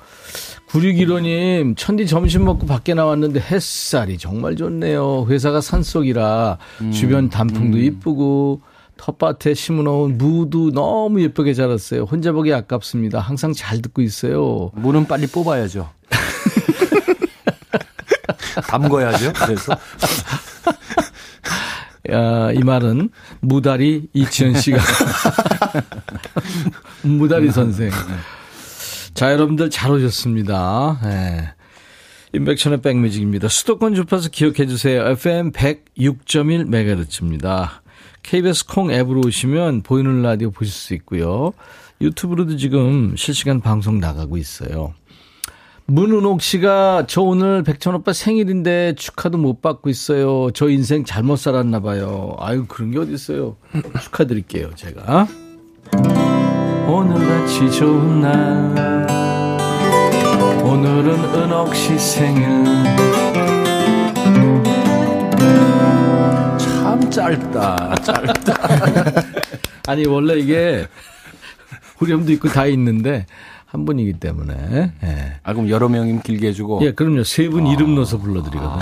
[0.69, 5.25] 9615님, 천디 점심 먹고 밖에 나왔는데 햇살이 정말 좋네요.
[5.29, 6.57] 회사가 산속이라
[6.93, 8.61] 주변 단풍도 이쁘고
[8.97, 12.03] 텃밭에 심어놓은 무도 너무 예쁘게 자랐어요.
[12.03, 13.19] 혼자 보기 아깝습니다.
[13.19, 14.71] 항상 잘 듣고 있어요.
[14.75, 15.89] 물은 빨리 뽑아야죠.
[18.67, 19.31] 담궈야죠.
[19.33, 19.77] 그래서
[22.11, 23.09] 야, 이 말은
[23.41, 24.79] 무다리 이치현 씨가
[27.03, 27.89] 무다리 선생.
[29.17, 30.99] 자, 여러분들 잘 오셨습니다.
[31.05, 31.49] 예.
[32.33, 33.47] 인백천의 백뮤직입니다.
[33.47, 35.07] 수도권 주파수 기억해 주세요.
[35.07, 37.81] FM 106.1MHz입니다.
[38.21, 41.53] KBS 콩 앱으로 오시면 보이는 라디오 보실 수 있고요.
[41.99, 44.93] 유튜브로도 지금 실시간 방송 나가고 있어요.
[45.87, 50.51] 문은옥 씨가 저 오늘 백천 오빠 생일인데 축하도 못 받고 있어요.
[50.53, 52.35] 저 인생 잘못 살았나 봐요.
[52.37, 53.57] 아유 그런 게 어디 있어요.
[53.99, 55.27] 축하드릴게요 제가.
[56.89, 59.06] 오늘 같이 좋은 날
[60.63, 62.47] 오늘은 은옥 씨 생일
[66.57, 69.23] 참 짧다 짧다
[69.87, 70.87] 아니 원래 이게
[71.97, 73.25] 후렴도 있고 다 있는데
[73.65, 75.33] 한 분이기 때문에 예.
[75.43, 77.23] 아 그럼 여러 명이면 길게 해주고 예, 그럼요.
[77.23, 78.79] 세 분 이름 넣어서 불러드리거든요.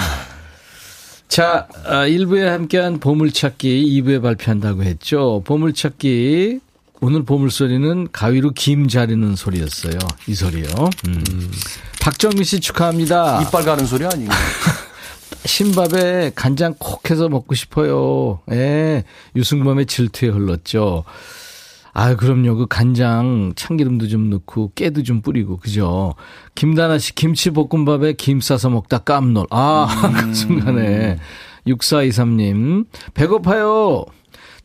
[1.28, 5.42] 자, 아, 1부에 함께한 보물찾기 2부에 발표한다고 했죠.
[5.46, 6.60] 보물찾기
[7.06, 10.00] 오늘 보물소리는 가위로 김 자르는 소리였어요.
[10.26, 10.66] 이 소리요.
[11.08, 11.52] 음.
[12.02, 13.44] 박정민 씨 축하합니다.
[13.44, 14.34] 이빨 가는 소리 아닌가?
[15.46, 18.40] 신밥에 간장 콕 해서 먹고 싶어요.
[18.52, 19.04] 예.
[19.36, 21.04] 유승범의 질투에 흘렀죠.
[21.94, 22.56] 아, 그럼요.
[22.56, 26.16] 그 간장 참기름도 좀 넣고 깨도 좀 뿌리고 그죠.
[26.56, 29.46] 김다나 씨 김치 볶음밥에 김 싸서 먹다 깜놀.
[29.52, 29.86] 아,
[30.26, 31.20] 그 순간에
[31.68, 34.06] 6423님 배고파요.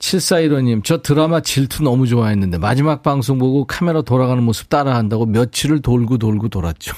[0.00, 6.18] 7415님, 저 드라마 질투 너무 좋아했는데, 마지막 방송 보고 카메라 돌아가는 모습 따라한다고 며칠을 돌고
[6.18, 6.94] 돌고 돌았죠.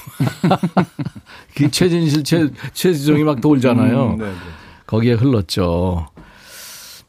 [1.55, 4.13] 그 최진실, 최, 최수정이 막 돌잖아요.
[4.13, 4.33] 음, 네, 네.
[4.87, 6.07] 거기에 흘렀죠.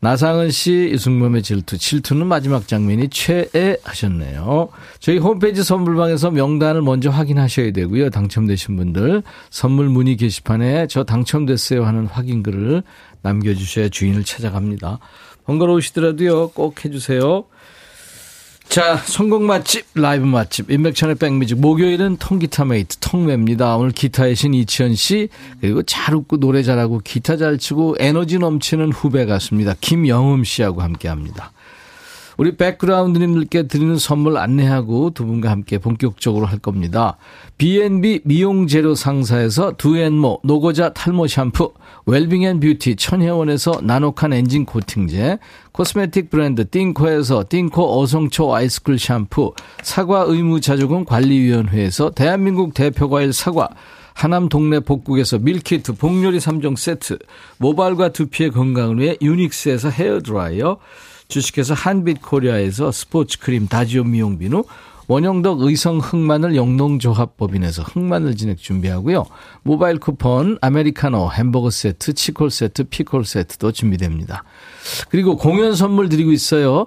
[0.00, 1.78] 나상은 씨, 이승범의 질투.
[1.78, 4.68] 질투는 마지막 장면이 최애 하셨네요.
[4.98, 8.10] 저희 홈페이지 선물방에서 명단을 먼저 확인하셔야 되고요.
[8.10, 12.82] 당첨되신 분들 선물 문의 게시판에 저 당첨됐어요 하는 확인글을
[13.22, 14.98] 남겨주셔야 주인을 찾아갑니다.
[15.46, 16.48] 번거로우시더라도요.
[16.48, 17.44] 꼭 해주세요.
[18.68, 21.60] 자, 선곡 맛집, 라이브 맛집, 임백천의 백뮤직.
[21.60, 23.76] 목요일은 통기타 메이트, 통매입니다.
[23.76, 25.28] 오늘 기타의 신 이치현 씨,
[25.60, 29.74] 그리고 잘 웃고 노래 잘하고 기타 잘 치고 에너지 넘치는 후배 같습니다.
[29.80, 31.52] 김영음 씨하고 함께 합니다.
[32.36, 37.16] 우리 백그라운드님들께 드리는 선물 안내하고 두 분과 함께 본격적으로 할 겁니다.
[37.58, 41.72] B&B 미용재료 상사에서 두앤모 노고자 탈모 샴푸,
[42.06, 45.38] 웰빙앤뷰티 천혜원에서 나노칸 엔진 코팅제,
[45.72, 53.68] 코스메틱 브랜드 띵코에서 띵코 어성초 아이스쿨 샴푸, 사과 의무자조금 관리위원회에서 대한민국 대표과일 사과,
[54.12, 57.18] 하남 동네 복국에서 밀키트 복요리 3종 세트,
[57.58, 60.78] 모발과 두피의 건강을 위해 유닉스에서 헤어드라이어,
[61.28, 64.64] 주식회사 한빛코리아에서 스포츠 크림 다지오 미용 비누,
[65.06, 69.26] 원형덕 의성 흑마늘 영농조합법인에서 흑마늘 진액 준비하고요.
[69.62, 74.44] 모바일 쿠폰, 아메리카노, 햄버거 세트, 치콜 세트, 피콜 세트도 준비됩니다.
[75.10, 76.86] 그리고 공연 선물 드리고 있어요.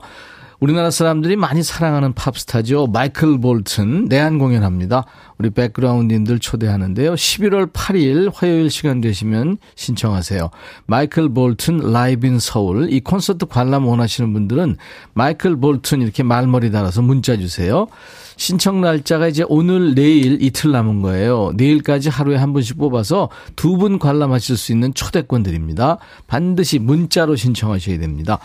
[0.59, 2.87] 우리나라 사람들이 많이 사랑하는 팝스타죠.
[2.87, 5.05] 마이클 볼튼 내한 공연합니다.
[5.37, 7.13] 우리 백그라운드님들 초대하는데요.
[7.13, 10.49] 11월 8일 화요일 시간 되시면 신청하세요.
[10.87, 12.91] 마이클 볼튼 Live in Seoul.
[12.91, 14.77] 이 콘서트 관람 원하시는 분들은
[15.13, 17.87] 마이클 볼튼 이렇게 말머리 달아서 문자 주세요.
[18.35, 21.51] 신청 날짜가 이제 오늘 내일 이틀 남은 거예요.
[21.55, 25.99] 내일까지 하루에 한 분씩 뽑아서 두 분 관람하실 수 있는 초대권 드립니다.
[26.25, 28.39] 반드시 문자로 신청하셔야 됩니다.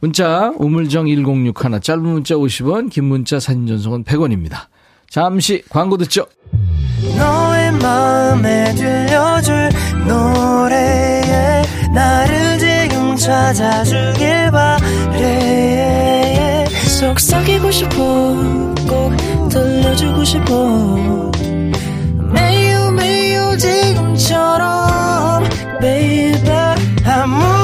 [0.00, 4.66] 문자 우물정 1061 짧은 문자 50원 긴 문자 사진 전송은 100원입니다.
[5.08, 6.26] 잠시 광고 듣죠.
[7.16, 9.70] 너의 마음에 들려줄
[10.06, 11.62] 노래에
[11.94, 16.66] 나를 지금 찾아주길 바래
[16.98, 17.94] 속삭이고 싶어
[18.88, 19.12] 꼭
[19.50, 21.30] 들려주고 싶어
[22.32, 25.44] 매우 매우 지금처럼
[25.80, 26.50] baby
[27.04, 27.63] 아무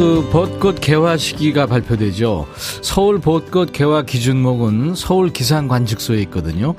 [0.00, 2.46] 그 벚꽃 개화 시기가 발표되죠.
[2.80, 6.74] 서울 벚꽃 개화 기준목은 서울 기상관측소에 있거든요.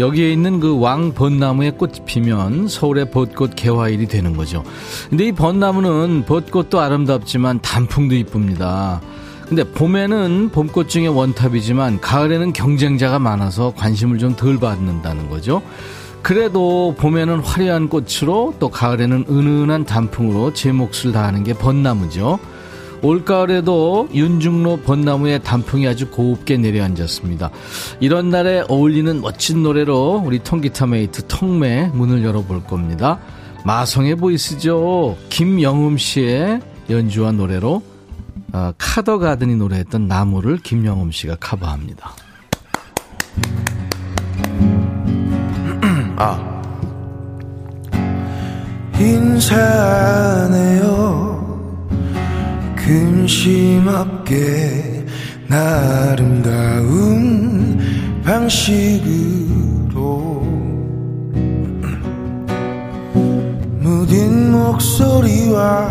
[0.00, 4.64] 여기에 있는 그 왕 벚나무에 꽃이 피면 서울의 벚꽃 개화일이 되는 거죠.
[5.08, 9.00] 근데 이 벚나무는 벚꽃도 아름답지만 단풍도 이쁩니다.
[9.46, 15.62] 근데 봄에는 봄꽃 중에 원탑이지만 가을에는 경쟁자가 많아서 관심을 좀 덜 받는다는 거죠.
[16.22, 22.40] 그래도 봄에는 화려한 꽃으로 또 가을에는 은은한 단풍으로 제 몫을 다하는 게 벚나무죠.
[23.02, 27.50] 올가을에도 윤중로 벚나무에 단풍이 아주 곱게 내려앉았습니다.
[28.00, 33.18] 이런 날에 어울리는 멋진 노래로 우리 통기타 mate 통매 문을 열어볼 겁니다.
[33.64, 35.16] 마성의 voice죠.
[35.30, 37.82] 김영흠 씨의 연주와 노래로
[38.52, 42.12] 어, 카더가든이 노래했던 나무를 김영흠 씨가 커버합니다.
[49.00, 50.84] 인사하네요
[52.86, 55.06] 근심 없게
[55.48, 56.84] 나름다운
[58.22, 59.94] 방식으로
[63.80, 65.88] 무딘 목소리와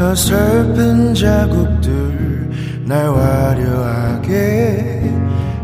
[0.00, 2.50] 어설픈 자국들
[2.84, 5.08] 날 화려하게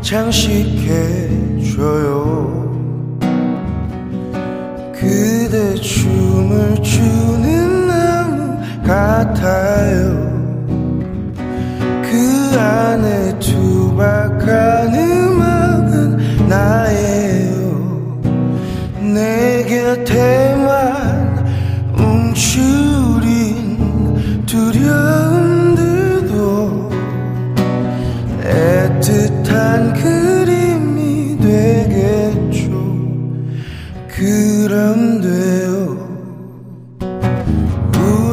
[0.03, 1.35] 장식해줘요.
[4.93, 7.84] 그대 춤을 추는
[8.85, 10.35] 같아요.
[12.03, 17.55] 그 안에 투박한 음악은 나예요.
[19.15, 21.45] 내 곁에만
[21.99, 23.79] 움츠린
[24.47, 26.35] 두려움들도
[28.43, 32.71] 애틋한 그림이 되겠죠.
[34.09, 35.24] 그럼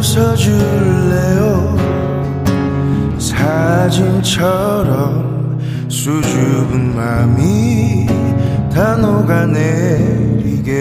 [0.02, 1.78] 웃어줄래요?
[3.20, 4.90] 사진처럼
[5.88, 8.08] 수줍은 맘이
[8.74, 10.72] 다 녹아내리게.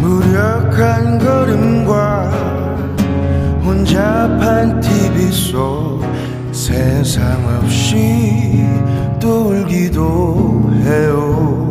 [0.00, 2.30] 무력한 걸음과
[3.62, 6.00] 혼잡한 TV 속
[6.50, 8.64] 세상 없이
[9.20, 11.67] 또 울기도 해요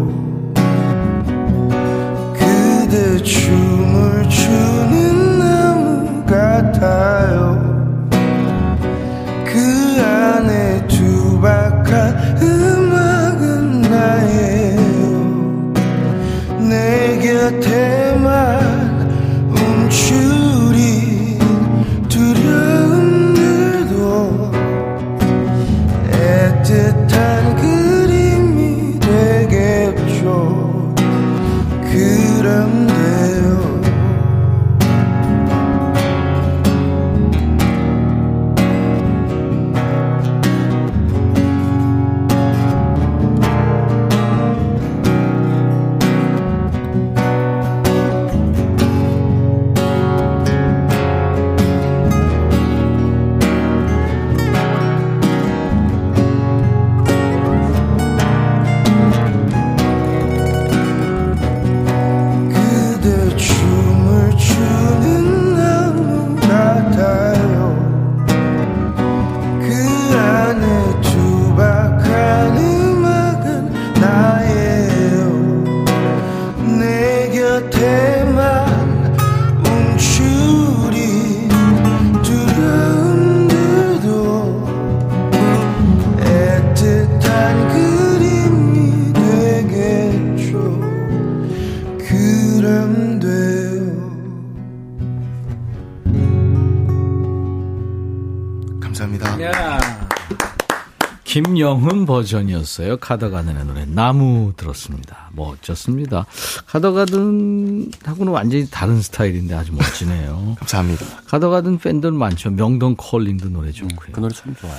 [102.28, 102.98] 버전이었어요.
[102.98, 105.30] 카더가든의 노래 나무 들었습니다.
[105.34, 106.26] 멋졌습니다.
[106.68, 110.58] 카더가든하고는 완전히 다른 스타일인데 아주 멋지네요.
[110.60, 111.06] 감사합니다.
[111.28, 112.52] 카더가든 팬들 많죠.
[112.52, 114.10] 명동 calling도 노래 좋고요.
[114.12, 114.76] 그 노래 참 좋아요.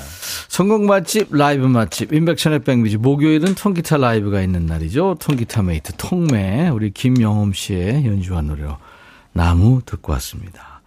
[0.48, 2.98] 선곡 맛집, 라이브 맛집, 인백션의 백뮤지.
[2.98, 5.16] 목요일은 통기타 라이브가 있는 날이죠.
[5.18, 6.68] 통기타 mate, 통매.
[6.68, 8.76] 우리 김영흠 씨의 연주와 노래로
[9.32, 10.82] 나무 듣고 왔습니다.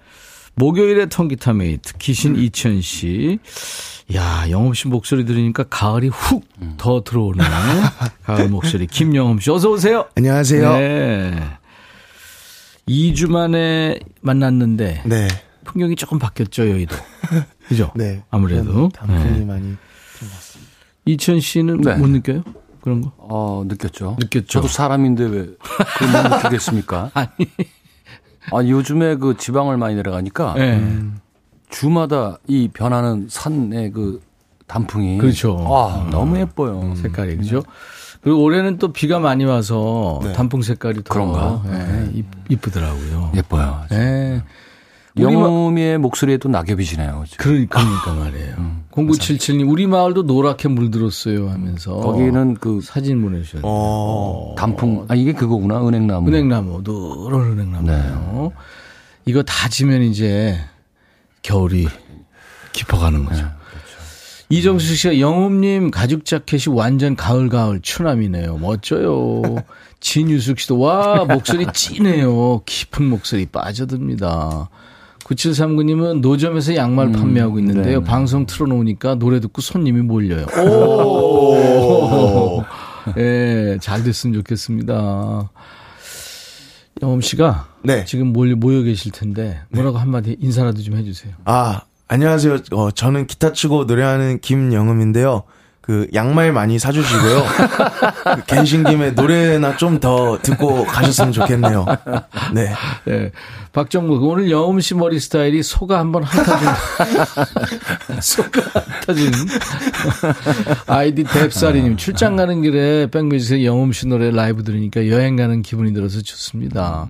[0.56, 3.40] 목요일의 통기타 mate, 기신 이천 씨.
[4.16, 7.44] 야, 영엄 씨 목소리 들으니까 가을이 훅 더 들어오네.
[8.24, 8.88] 가을 목소리.
[8.88, 10.08] 김영엄 씨, 어서오세요.
[10.16, 10.72] 안녕하세요.
[10.74, 11.40] 네.
[12.88, 15.04] 2주 만에 만났는데.
[15.06, 15.28] 네.
[15.64, 16.96] 풍경이 조금 바뀌었죠, 여의도.
[17.68, 17.92] 그죠?
[17.96, 18.24] 네.
[18.32, 18.90] 아무래도.
[18.90, 19.46] 단풍이 네.
[19.46, 19.76] 많이
[21.06, 21.96] 이천 씨는 네.
[21.96, 22.44] 못 느껴요?
[22.82, 23.14] 그런 거?
[23.18, 24.18] 어, 느꼈죠.
[24.20, 24.48] 느꼈죠.
[24.48, 25.48] 저도 사람인데 왜
[26.00, 27.12] 그걸 못 느끼겠습니까?
[27.14, 27.30] 아니.
[28.52, 30.82] 아니, 요즘에 그 지방을 많이 내려가니까 네.
[31.72, 34.22] 주마다 이 변하는 산의 그
[34.68, 35.58] 단풍이 그렇죠.
[35.68, 36.94] 아, 너무 예뻐요.
[36.96, 37.64] 색깔이 그죠?
[38.22, 40.32] 그리고 올해는 또 비가 많이 와서 네.
[40.34, 41.64] 단풍 색깔이 더 그런가?
[41.68, 43.32] 예, 이- 이쁘더라고요.
[43.36, 43.82] 예뻐요.
[43.94, 44.44] 예.
[45.20, 47.24] 영음이의 목소리에도 낙엽이시네요.
[47.28, 47.44] 지금.
[47.44, 48.56] 그러, 그러니까 말이에요.
[48.92, 51.96] 0977님, 우리 마을도 노랗게 물들었어요 하면서.
[51.96, 53.68] 거기는 그 사진 보내주셨는데.
[53.68, 54.56] 어.
[54.58, 55.86] 단풍, 아, 이게 그거구나.
[55.86, 56.30] 은행나무.
[56.30, 58.54] 은행나무, 노란 은행나무예요.
[59.26, 60.58] 이거 다 지면 이제
[61.42, 61.88] 겨울이
[62.74, 63.50] 깊어가는 거죠.
[64.50, 68.58] 이정수 씨가 영음님 가죽 자켓이 완전 가을 가을 추남이네요.
[68.58, 69.42] 멋져요.
[70.02, 72.62] 진유숙 씨도 와 목소리 찐해요.
[72.66, 74.70] 깊은 목소리 빠져듭니다.
[75.24, 78.04] 9739님은 노점에서 양말 판매하고 있는데요.
[78.04, 80.46] 방송 틀어놓으니까 노래 듣고 손님이 몰려요.
[80.68, 82.64] 오!
[83.18, 85.50] 예, 잘 됐으면 좋겠습니다.
[87.02, 88.06] 영엄 씨가 네.
[88.06, 91.34] 지금 몰려, 모여 계실 텐데 뭐라고 한마디 인사라도 좀 해주세요.
[91.46, 92.60] 아, 안녕하세요.
[92.72, 95.44] 어, 저는 기타 치고 노래하는 김영음인데요.
[95.82, 97.44] 그 양말 많이 사주시고요.
[98.36, 101.86] 그 갱신 김에 노래나 좀 더 듣고 가셨으면 좋겠네요.
[102.54, 102.72] 네.
[103.08, 103.32] 예.
[103.74, 106.68] 박정국, 오늘 영음 씨 머리 스타일이 소가 한번 핥아준.
[108.22, 108.62] 소가
[109.06, 109.32] 핥아준.
[110.88, 116.22] 아이디 뎁사리님, 출장 가는 길에 백뮤직에서 영음 씨 노래 라이브 들으니까 여행 가는 기분이 들어서
[116.22, 117.08] 좋습니다.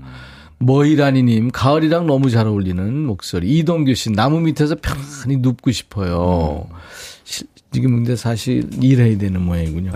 [0.61, 3.57] 머이라니님, 가을이랑 너무 잘 어울리는 목소리.
[3.57, 6.67] 이동규 씨, 나무 밑에서 편안히 눕고 싶어요.
[7.23, 9.91] 시- 지금 근데 사실 일해야 되는 모양이군요.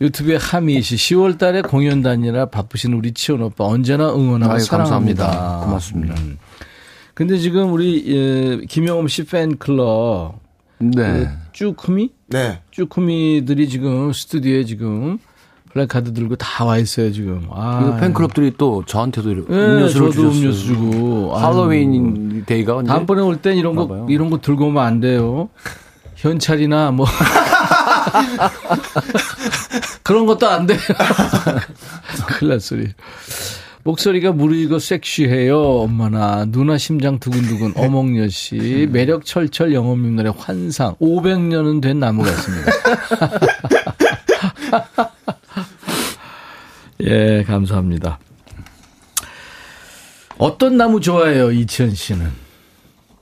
[0.00, 5.24] 유튜브에 하미 씨, 10월 달에 공연 다니라 바쁘신 우리 치원 오빠 언제나 응원하고 아유, 사랑합니다.
[5.26, 5.64] 감사합니다.
[5.66, 6.14] 고맙습니다.
[6.20, 6.38] 음.
[7.14, 10.40] 근데 지금 우리 예, 김영엄 씨 팬클럽
[10.78, 11.28] 네.
[11.52, 12.60] 쭈꾸미 네.
[12.70, 15.18] 쭈꾸미들이 지금 스튜디오에 지금
[15.72, 17.46] 플래카드 들고 다 와 있어요 지금.
[17.50, 20.38] 아, 팬클럽들이 또 저한테도 예, 음료수를 저도 주셨어요.
[20.40, 21.34] 음료수 주고.
[21.36, 22.88] 할로윈 데이가 언제?
[22.88, 24.06] 다음번에 올 땐 이런 거 봐봐요.
[24.10, 25.48] 이런 거 들고 오면 안 돼요.
[26.16, 27.06] 현찰이나 뭐
[30.02, 30.78] 그런 것도 안 돼요.
[32.28, 32.88] 큰일 날 소리.
[33.84, 35.58] 목소리가 무르익어 섹시해요.
[35.80, 42.70] 엄마나 누나 심장 두근두근 어몽여 씨 매력 철철 영흠님 노래 환상 500년은 된 나무 같습니다.
[47.02, 48.18] 예, 감사합니다.
[50.38, 52.30] 어떤 나무 좋아해요, 이치현 씨는?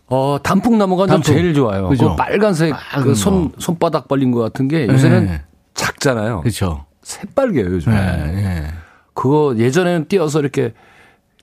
[0.06, 1.34] 어, 단풍나무가 전 단풍.
[1.34, 1.88] 제일 좋아요.
[1.88, 2.10] 그죠?
[2.10, 3.60] 그 빨간색 빨간 그 손, 거.
[3.60, 5.42] 손바닥 벌린 것 같은 게 요새는 네.
[5.74, 6.40] 작잖아요.
[6.40, 6.84] 그렇죠.
[7.02, 7.94] 새빨개요, 요즘에.
[7.94, 8.70] 네, 네.
[9.14, 10.72] 그거 예전에는 띄어서 이렇게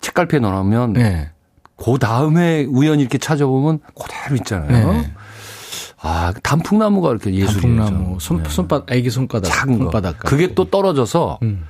[0.01, 1.31] 책갈피에 넣어놓으면 네.
[1.75, 4.93] 그 다음에 우연히 이렇게 찾아보면 그대로 있잖아요.
[4.93, 5.11] 네.
[6.01, 7.77] 아, 단풍나무가 이렇게 예술이에요.
[7.83, 8.17] 단풍나무.
[8.19, 8.49] 손, 네.
[8.49, 9.85] 손바닥, 애기 손바닥, 작은 거.
[9.85, 10.19] 손바닥.
[10.19, 11.65] 그게 또 떨어져서 음.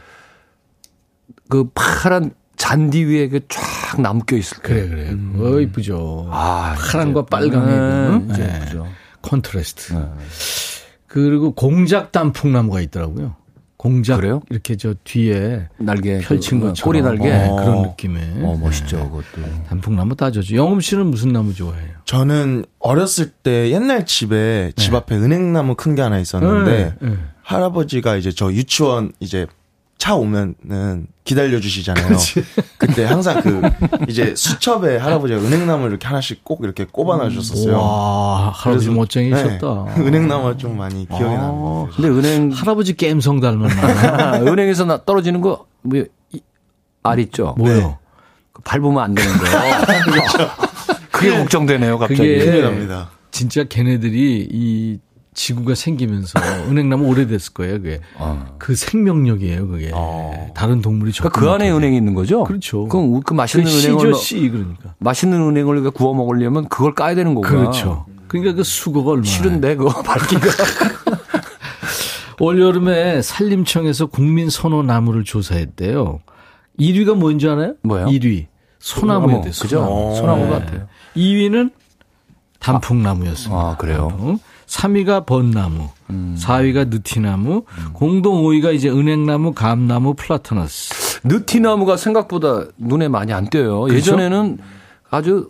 [1.50, 4.88] 그 파란 잔디 위에 그쫙껴 있을 때.
[4.88, 5.16] 그래, 그래.
[5.39, 6.28] 어, 이쁘죠.
[6.32, 7.68] 아, 파란과 빨강의
[8.28, 8.56] 네, 그, 네.
[8.62, 8.88] 예쁘죠.
[9.22, 9.93] 컨트라스트.
[9.93, 10.00] 네.
[11.08, 13.36] 그리고 공작 단풍나무가 있더라고요.
[13.78, 14.18] 공작.
[14.18, 14.41] 그래요?
[14.50, 16.86] 이렇게 저 뒤에 날개 펼친 그 것처럼.
[16.86, 17.32] 꼬리 날개.
[17.32, 18.22] 어, 어, 그런 느낌의.
[18.43, 19.04] 어, 멋있죠, 네.
[19.04, 19.66] 그것도.
[19.70, 20.56] 단풍나무 따져죠.
[20.56, 21.91] 영음 씨는 무슨 나무 좋아해요?
[22.06, 27.16] 저는 어렸을 때 옛날 집에 집 앞에 은행나무 큰 게 하나 있었는데 네, 네.
[27.43, 29.45] 할아버지가 이제 저 유치원 이제
[29.98, 32.18] 차 오면은 기다려 주시잖아요.
[32.78, 33.62] 그때 항상 그
[34.08, 37.76] 이제 수첩에 할아버지가 은행나무를 이렇게 하나씩 꼭 이렇게 꼽아 놔 주셨었어요.
[37.78, 39.86] 와, 할아버지 그래서- 멋쟁이셨다.
[39.98, 41.38] 네, 은행나무가 좀 많이 기억이 아.
[41.38, 41.89] 나요.
[41.95, 44.38] 근데 은행 할아버지 겜성 닮았나?
[44.45, 46.41] 은행에서 나 떨어지는 거, 뭐, 이-
[47.04, 47.56] 알 있죠?
[47.58, 47.98] 뭐요?
[48.54, 49.45] 그 밟으면 안 되는 거.
[51.12, 52.20] 그게 걱정되네요, 갑자기.
[52.22, 53.10] 그게- 큰일 납니다.
[53.32, 55.00] 진짜 걔네들이 이
[55.38, 56.34] 지구가 생기면서
[56.68, 58.02] 은행나무 오래됐을 거예요, 그게.
[58.16, 58.56] 어.
[58.58, 59.92] 그 생명력이에요, 그게.
[60.56, 62.44] 다른 동물이 그러니까 그 안에 은행이 있는 거죠?
[62.44, 62.88] 그렇죠.
[62.88, 64.96] 그럼 그그 맛있는 씨죠, 은행을, 넣- 씨, 그러니까.
[64.98, 67.52] 맛있는 은행을 구워 먹으려면 그걸 까야 되는 거구나.
[67.56, 68.08] 그렇죠.
[68.28, 69.28] 그러니까 그 수고가 얼마나.
[69.28, 70.42] 싫은데 그거 밝기가.
[72.42, 76.20] 올 여름에 산림청에서 국민 선호 나무를 조사했대요.
[76.80, 77.76] 1위가 뭔지 알아요?
[77.84, 78.08] 뭐요?
[78.08, 78.48] 1위.
[78.80, 79.42] 소나무에 소나무.
[79.44, 79.68] 그죠?
[79.68, 80.16] 소나무.
[80.16, 80.50] 소나무 네.
[80.52, 80.88] 같아요.
[81.16, 81.72] 2위는
[82.60, 83.56] 단풍나무였습니다.
[83.62, 84.10] 아, 그래요?
[84.20, 84.38] 음.
[84.68, 87.63] 3위가 벚나무, 4위가 느티나무,
[87.93, 91.22] 공동 5위가 이제 은행나무, 감나무, 플라타너스.
[91.24, 93.89] 느티나무가 생각보다 눈에 많이 안 띄어요.
[93.93, 94.59] 예전에는
[95.09, 95.49] 아주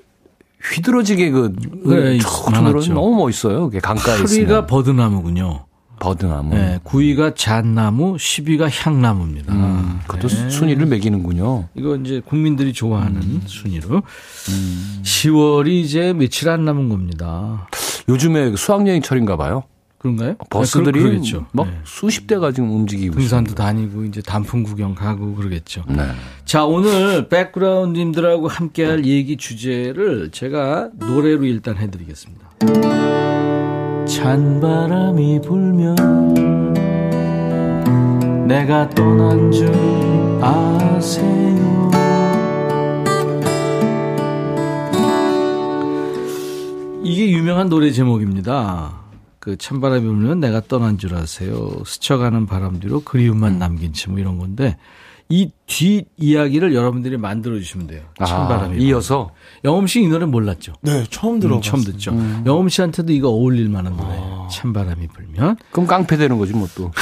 [0.73, 1.53] 휘들어지게 그,
[1.85, 2.17] 네.
[2.19, 3.65] 들어는 너무 멋있어요.
[3.65, 4.67] 그게 강가에 8위가 있으면.
[4.67, 5.65] 버드나무군요.
[5.99, 6.55] 버드나무.
[6.55, 9.53] 네, 9위가 잣나무, 10위가 향나무입니다.
[9.53, 10.49] 음, 그것도 네.
[10.49, 11.69] 순위를 매기는군요.
[11.75, 13.41] 이거 이제 국민들이 좋아하는 음.
[13.45, 14.01] 순위로.
[15.03, 17.67] 10월이 이제 며칠 안 남은 겁니다.
[18.09, 19.63] 요즘에 수학여행철인가 봐요.
[19.97, 20.35] 그런가요?
[20.49, 21.45] 버스들이 네, 그러.
[21.51, 21.73] 막 네.
[21.83, 25.83] 수십 대가 지금 움직이고 등산도 다니고 이제 단풍 구경 가고 그러겠죠.
[25.89, 26.03] 네.
[26.45, 33.36] 자, 오늘 백그라운드님들하고 함께할 얘기 주제를 제가 노래로 일단 해드리겠습니다.
[34.17, 35.95] 찬 바람이 불면
[38.47, 39.69] 내가 떠난 줄
[40.41, 41.91] 아세요.
[47.03, 49.01] 이게 유명한 노래 제목입니다.
[49.37, 51.69] 그 찬바람이 불면 내가 떠난 줄 아세요.
[51.85, 54.77] 스쳐가는 바람 뒤로 그리움만 남긴 채 뭐 이런 건데
[55.29, 58.03] 이 뒷 이야기를 여러분들이 만들어 주시면 돼요.
[58.25, 59.31] 찬바람이 아, 이어서
[59.65, 60.73] 영음 씨 이 노래 몰랐죠?
[60.81, 61.61] 네, 처음 음, 들어봤어요.
[61.69, 62.11] 처음 듣죠.
[62.45, 64.15] 영음 씨한테도 이거 어울릴 만한 노래.
[64.49, 66.91] 찬바람이 불면 그럼 깡패 되는 거지 뭐 또.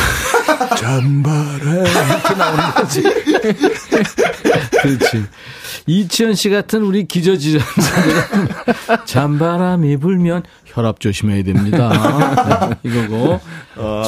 [4.82, 5.26] 그렇지.
[5.88, 8.24] 이치현 씨 같은 우리 기저지전자들은
[9.06, 12.70] 잔바람이 불면 혈압 조심해야 됩니다.
[12.82, 13.40] 네, 이거고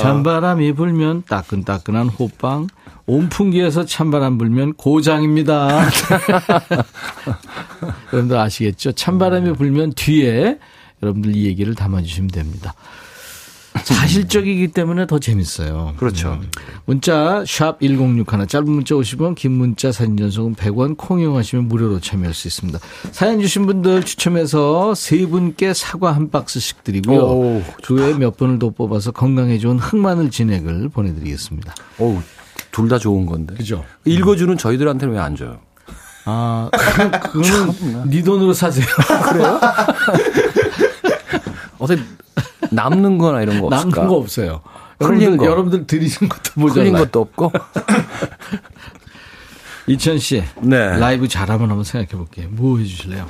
[0.01, 2.67] 잔바람이 불면 따끈따끈한 호빵
[3.07, 5.69] 온풍기에서 찬바람 불면 고장입니다.
[8.11, 8.91] 여러분들 아시겠죠?
[8.91, 10.59] 찬바람이 불면 뒤에
[11.01, 12.73] 여러분들 이 얘기를 담아주시면 됩니다.
[13.83, 15.93] 사실적이기 때문에 더 재밌어요.
[15.97, 16.39] 그렇죠.
[16.41, 16.49] 음.
[16.85, 22.33] 문자 샵 1061, 짧은 문자 50원, 긴 문자 사진 전송은 100원, 콩 이용하시면 무료로 참여할
[22.33, 22.79] 수 있습니다.
[23.11, 27.19] 사연 주신 분들 추첨해서 세 분께 사과 한 박스씩 드리고요.
[27.19, 31.75] 오, 그 외에 몇 분을 더 뽑아서 건강에 좋은 흑마늘 진액을 보내드리겠습니다.
[31.99, 32.21] 어우,
[32.77, 33.55] 둘 다 좋은 건데.
[33.55, 33.83] 그죠?
[34.05, 35.57] 읽어주는 저희들한테는 왜 안 줘요?
[36.25, 38.85] 아, 그- 그거는 네 돈으로 사세요.
[41.79, 42.01] 어떻게
[42.71, 43.85] 남는 거나 이런 거 없을까?
[44.01, 44.61] 남는 거 없어요.
[44.99, 45.45] 흘린 여러분들, 거.
[45.51, 46.93] 여러분들 드리는 것도 흘린 모자라요.
[46.93, 47.51] 것도 없고.
[49.87, 50.97] 이천 씨, 네.
[50.97, 52.47] 라이브 잘하면 한번 생각해 볼게요.
[52.51, 53.25] 뭐 해주실래요?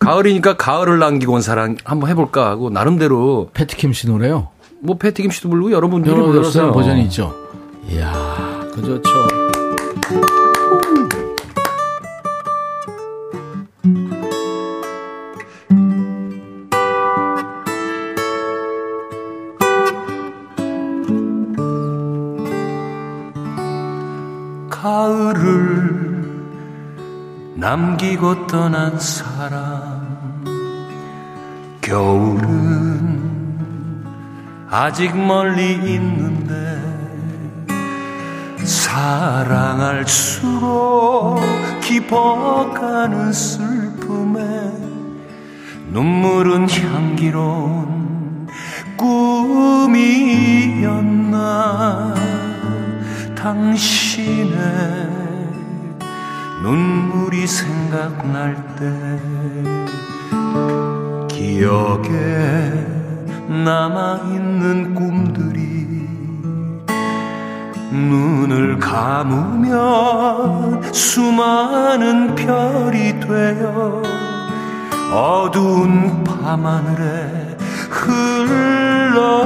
[0.00, 4.48] 가을이니까 가을을 남기고 온 사랑 한번 해볼까 하고 나름대로 패티킴 씨 노래요.
[4.80, 6.50] 뭐 패티김 씨도 부르고 여러분들이 여러, 여러.
[6.50, 7.34] 사람 버전이 있죠.
[7.88, 9.28] 이야, 그 좋죠.
[24.68, 25.94] 가을을
[27.54, 30.44] 남기고 떠난 사람
[31.80, 33.22] 겨울은
[34.68, 36.73] 아직 멀리 있는데
[38.94, 40.60] 사랑할수록
[41.82, 44.40] 깊어가는 슬픔에
[45.90, 48.46] 눈물은 향기로운
[48.96, 50.14] 꿈이었나
[53.34, 54.54] 당신의
[56.62, 59.18] 눈물이 생각날 때
[61.34, 62.70] 기억에
[63.64, 65.93] 남아있는 꿈들이
[67.94, 69.72] 눈을 감으면
[70.92, 74.02] 수많은 별이 되어
[75.12, 77.56] 어두운 밤하늘에
[77.88, 79.44] 흘러가리.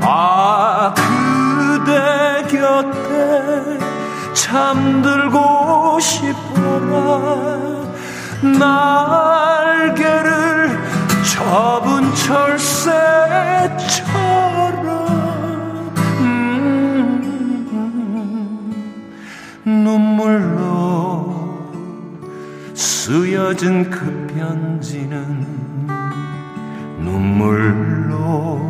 [0.00, 3.78] 아 그대 곁에
[4.32, 7.66] 잠들고 싶어라.
[8.58, 10.26] 날개를
[11.22, 12.96] 접은 철새처럼
[23.16, 25.16] 쓰여진 그 편지는
[26.98, 28.60] 눈물로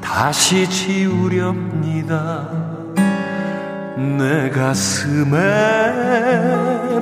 [0.00, 2.48] 다시 지우렵니다.
[4.16, 5.36] 내 가슴에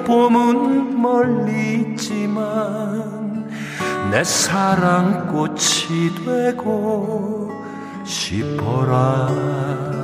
[0.04, 3.48] 봄은 멀리 있지만
[4.11, 5.54] 내 사랑꽃이
[6.26, 7.52] 되고
[8.02, 9.99] 싶어라.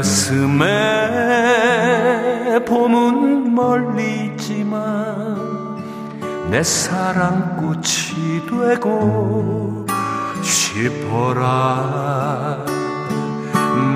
[0.00, 0.64] 가슴에
[2.64, 5.76] 봄은 멀리 있지만
[6.50, 9.84] 내 사랑꽃이 되고
[10.40, 11.44] 싶어라.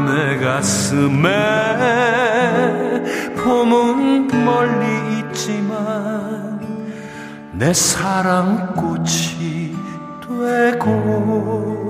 [0.07, 1.31] 내 가슴에
[3.43, 6.61] 봄은 멀리 있지만
[7.53, 9.05] 내 사랑꽃이
[10.21, 11.84] 되고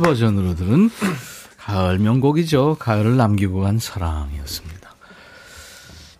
[0.00, 0.90] 버전으로 들은
[1.58, 2.76] 가을 명곡이죠.
[2.78, 4.90] 가을을 남기고 간 사랑이었습니다.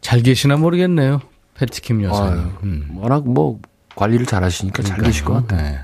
[0.01, 1.21] 잘 계시나 모르겠네요.
[1.55, 2.39] 패티킴 여사님.
[2.39, 2.89] 아유, 음.
[2.97, 3.59] 워낙 뭐
[3.97, 5.63] 관리를 잘 하시니까 잘 계실 것 같아요.
[5.63, 5.79] 네.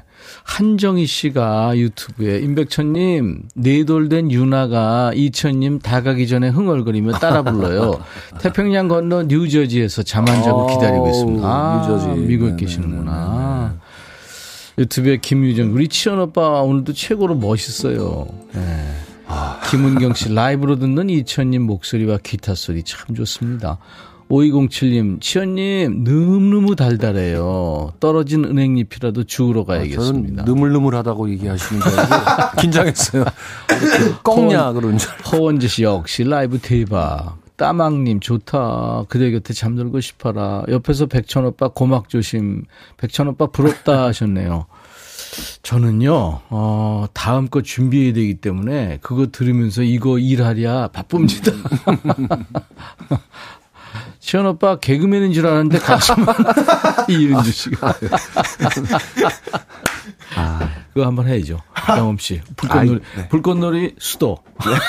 [0.44, 8.00] 한정희 씨가 유튜브에 임백천님 네돌된 유나가 이천님 다 가기 전에 흥얼거리며 따라 불러요.
[8.40, 11.46] 태평양 건너 뉴저지에서 잠 안 자고 기다리고 있습니다.
[11.46, 12.06] 아, 뉴저지.
[12.20, 12.56] 미국에 네네네네.
[12.56, 13.12] 계시는구나.
[14.78, 18.26] 유튜브에 김유정 우리 치현 오빠 오늘도 최고로 멋있어요.
[18.54, 18.60] 네.
[19.70, 23.78] 김은경 씨 라이브로 듣는 이천님 목소리와 기타 소리 참 좋습니다.
[24.28, 27.92] 5207님, 치현님, 너무너무 달달해요.
[28.00, 30.44] 떨어진 은행잎이라도 주우러 가야겠습니다.
[30.44, 32.12] 저는 느물느물하다고 얘기하시는 줄 알고
[32.60, 33.24] 긴장했어요.
[34.24, 35.10] 꺾냐 그런 줄.
[35.32, 37.36] 허원재 씨 역시 라이브 대박.
[37.56, 39.04] 따망님 좋다.
[39.08, 40.64] 그대 곁에 잠들고 싶어라.
[40.68, 42.64] 옆에서 백천 오빠 고막 조심.
[42.96, 44.66] 백천 오빠 부럽다 하셨네요.
[45.62, 51.52] 저는요, 어, 다음 거 준비해야 되기 때문에 그거 들으면서 이거 일하랴 바쁩니다.
[54.26, 56.34] 시원 오빠 개그맨인 줄 알았는데 가수만
[57.08, 57.94] 이은주 씨가.
[60.34, 61.60] 아, 그거 한번 해야죠.
[61.90, 62.40] 영엄 씨.
[62.56, 64.38] 불꽃놀이, 불꽃놀이 수도.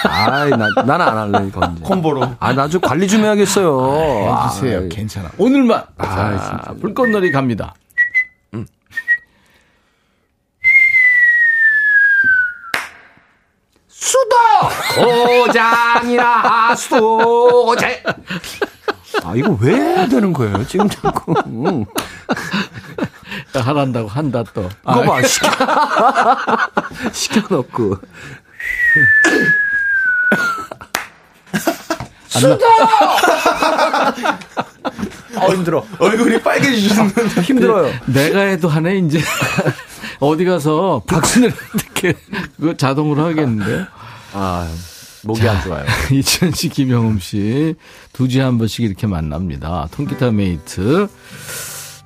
[0.06, 1.74] 아이, 나, 나는 안 할래, 이건.
[1.74, 1.84] 이제.
[1.84, 2.36] 콤보로.
[2.40, 4.48] 아, 나 좀 관리 좀 해야겠어요.
[4.48, 4.80] 해주세요.
[4.80, 5.30] 아이, 괜찮아.
[5.38, 5.84] 오늘만.
[6.00, 6.06] 아,
[6.66, 7.76] 자, 불꽃놀이 갑니다.
[13.88, 14.36] 수도!
[15.46, 18.04] 고장이라 수도제!
[19.24, 20.66] 아, 이거 왜 해야 되는 거예요?
[20.68, 21.34] 지금 자꾸.
[21.48, 21.86] 응.
[23.54, 24.70] 하란다고 한다 또.
[24.86, 25.50] 그거 봐, 시켜.
[27.12, 27.98] 시켜놓고.
[35.36, 35.86] 어, 힘들어.
[36.00, 37.42] 얼굴이 빨개지셨는데.
[37.42, 37.94] 힘들어요.
[38.06, 39.20] 내가 해도 하네, 이제.
[40.20, 42.14] 어디 가서 박수를 이렇게
[42.60, 43.86] 그거 자동으로 하겠는데.
[44.34, 44.68] 아,
[45.24, 45.86] 목이 안 좋아요.
[46.12, 47.76] 이천 씨, 김영흠 씨.
[48.14, 49.88] 두 주에 한 번씩 이렇게 만납니다.
[49.92, 51.08] 통기타 mate.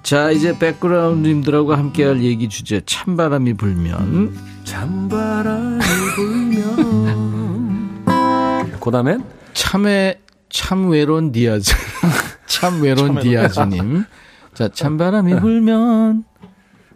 [0.04, 4.36] 자, 이제 백그라운드님들하고 함께 할 얘기 주제, 찬바람이 불면.
[4.64, 5.80] 찬바람이
[6.16, 8.06] 불면.
[8.80, 9.24] 그 다음엔?
[9.54, 11.74] 참외, 참 외로운 디아즈.
[12.48, 14.06] 참 외로운 디아즈님.
[14.54, 16.24] 자, 찬바람이 불면.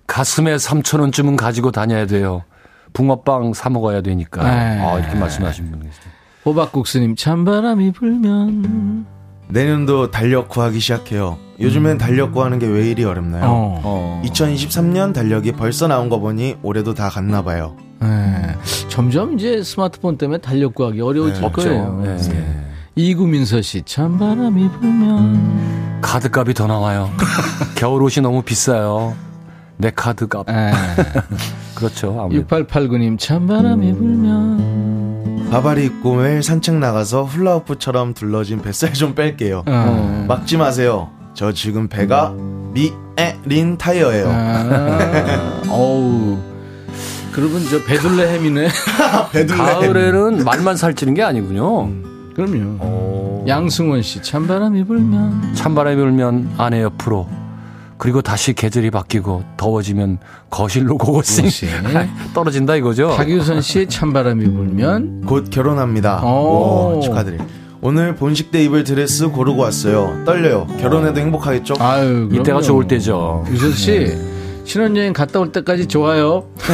[0.08, 2.44] 가슴에 3천원쯤은 가지고 다녀야 돼요.
[2.96, 4.44] 붕어빵 사 먹어야 되니까.
[4.44, 4.80] 네.
[4.82, 6.06] 아, 이렇게 말씀하신 분이 계세요.
[6.46, 9.06] 호박국수님, 찬바람이 불면.
[9.50, 11.38] 내년도 달력 구하기 시작해요.
[11.60, 13.44] 요즘엔 달력 구하는 게 왜 이리 어렵나요?
[13.46, 13.82] 어.
[13.84, 14.22] 어.
[14.26, 17.76] 2023년 달력이 벌써 나온 거 보니 올해도 다 갔나 봐요.
[18.02, 18.56] 네.
[18.90, 22.02] 점점 이제 스마트폰 때문에 달력 구하기 어려워질 네, 거예요.
[22.04, 22.18] 네.
[22.18, 22.62] 네.
[22.96, 26.00] 이구민서 씨, 찬바람이 불면.
[26.02, 27.10] 카드값이 더 나와요.
[27.76, 29.16] 겨울 옷이 너무 비싸요.
[29.78, 30.46] 내 카드값.
[30.48, 30.72] 네.
[31.76, 32.18] 그렇죠.
[32.20, 32.48] 아무래도.
[32.48, 35.48] 6889님, 찬바람이 불면.
[35.52, 39.64] 바바리 입고 매일 산책 나가서 훌라후프처럼 둘러진 뱃살 좀 뺄게요.
[39.68, 40.26] 어.
[40.28, 41.10] 막지 마세요.
[41.34, 42.34] 저 지금 배가
[42.74, 44.26] 미에린 타이어예요.
[44.30, 46.38] 아, 어우.
[47.34, 48.68] 그러면 저 베들레 햄이네.
[49.34, 49.58] 배둘레.
[49.58, 51.90] 가을에는 말만 살찌는 게 아니군요.
[52.36, 53.44] 그럼요.
[53.48, 55.54] 양승원 씨, 찬바람이 불면.
[55.54, 57.28] 찬바람이 불면 아내 옆으로
[57.98, 60.20] 그리고 다시 계절이 바뀌고 더워지면
[60.50, 61.46] 거실로 고고싱.
[62.34, 63.10] 떨어진다 이거죠.
[63.16, 65.22] 박유선 씨의 찬바람이 불면.
[65.26, 66.22] 곧 결혼합니다.
[66.24, 66.98] 오.
[66.98, 67.46] 오, 축하드려요.
[67.82, 70.24] 오늘 본식 때 입을 드레스 고르고 왔어요.
[70.26, 70.68] 떨려요.
[70.80, 71.76] 결혼해도 행복하겠죠?
[71.80, 72.62] 아유, 이때가.
[72.62, 73.46] 좋을 때죠.
[73.50, 74.18] 유선 씨,
[74.66, 76.46] 신혼여행 갔다 올 때까지 좋아요.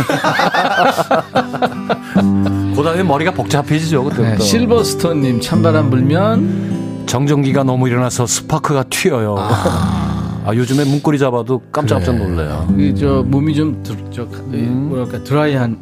[2.76, 4.44] 그다음에 머리가 복잡해지죠 네, 그때부터.
[4.44, 7.04] 실버스톤님, 찬바람 불면.
[7.08, 9.36] 정전기가 너무 일어나서 스파크가 튀어요.
[9.38, 10.11] 아.
[10.44, 12.68] 아, 요즘에 문고리 잡아도 깜짝깜짝 놀래요.
[12.76, 15.78] 그 저 몸이 좀 드, 저, 뭐랄까 드라이한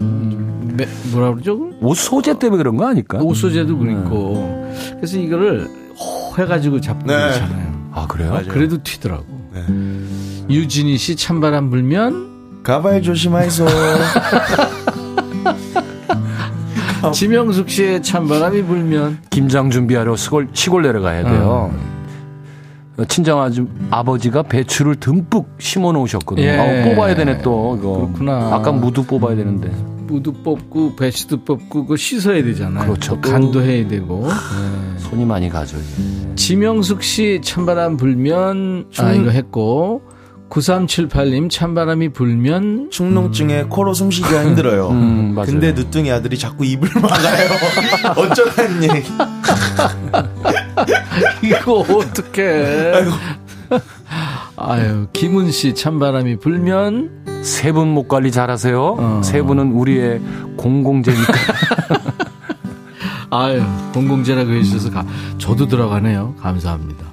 [0.76, 1.72] 매- 뭐라 그러죠?
[1.82, 3.20] 옷 소재 때문에 그런 거 아닐까?
[3.22, 7.14] 옷 소재도 그렇고 그래서 이거를 호 해가지고 잡고 네.
[7.16, 7.89] 그렇잖아요.
[7.93, 8.32] 아, 그래요?
[8.32, 8.47] 맞아요.
[8.49, 9.26] 그래도 튀더라고.
[9.53, 9.64] 네.
[10.49, 13.66] 유진희 씨 찬바람 불면 가발 조심하이소.
[17.14, 21.72] 지명숙 씨의 찬바람이 불면 김장 준비하러 시골, 시골 내려가야 돼요.
[21.74, 21.99] 음.
[23.08, 26.45] 친정 아주 아버지가 배추를 듬뿍 심어 놓으셨거든요.
[26.45, 26.58] 예.
[26.58, 27.93] 아, 뽑아야 되네 또 이거.
[27.93, 28.50] 그렇구나.
[28.54, 29.70] 아까 무도 뽑아야 되는데.
[30.08, 32.88] 무도 뽑고 배추도 뽑고 그 씻어야 되잖아요.
[32.88, 33.20] 그렇죠.
[33.22, 34.28] 또 간도 해야 되고.
[34.28, 35.00] 네.
[35.00, 35.78] 손이 많이 가죠.
[35.78, 36.36] 이게.
[36.36, 40.02] 지명숙 씨 찬바람 불면 아 이거 했고
[40.50, 44.89] 9378님 찬바람이 불면 충농증에 코로 숨쉬기가 힘들어요.
[44.91, 45.45] 음, 맞아요.
[45.45, 47.50] 근데 늦둥이 아들이 자꾸 입을 막아요.
[48.18, 49.10] 어쩌라는 얘기.
[51.44, 52.94] 이거 어떡해.
[52.96, 53.12] 아이고.
[54.56, 58.96] 아유, 김은 씨 찬바람이 불면 세 분 목 관리 잘하세요.
[59.00, 59.22] 어.
[59.24, 60.20] 세 분은 우리의
[60.58, 61.34] 공공재니까.
[63.32, 63.62] 아유,
[63.94, 65.06] 공공재라고 해주셔서 가,
[65.38, 66.36] 저도 들어가네요.
[66.40, 67.06] 감사합니다.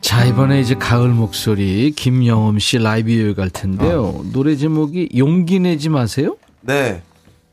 [0.00, 4.20] 자, 이번에 이제 가을 목소리 김영흠 씨 라이브 여행 갈 텐데요.
[4.32, 6.36] 노래 제목이 용기 내지 마세요?
[6.62, 7.02] 네.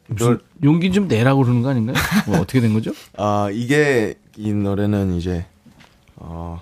[0.07, 1.95] 무슨 용기 좀 내라고 그러는 거 아닌가요?
[2.25, 2.91] 뭐 어떻게 된 거죠?
[3.17, 5.45] 아, 이게, 이 노래는 이제,
[6.15, 6.61] 어,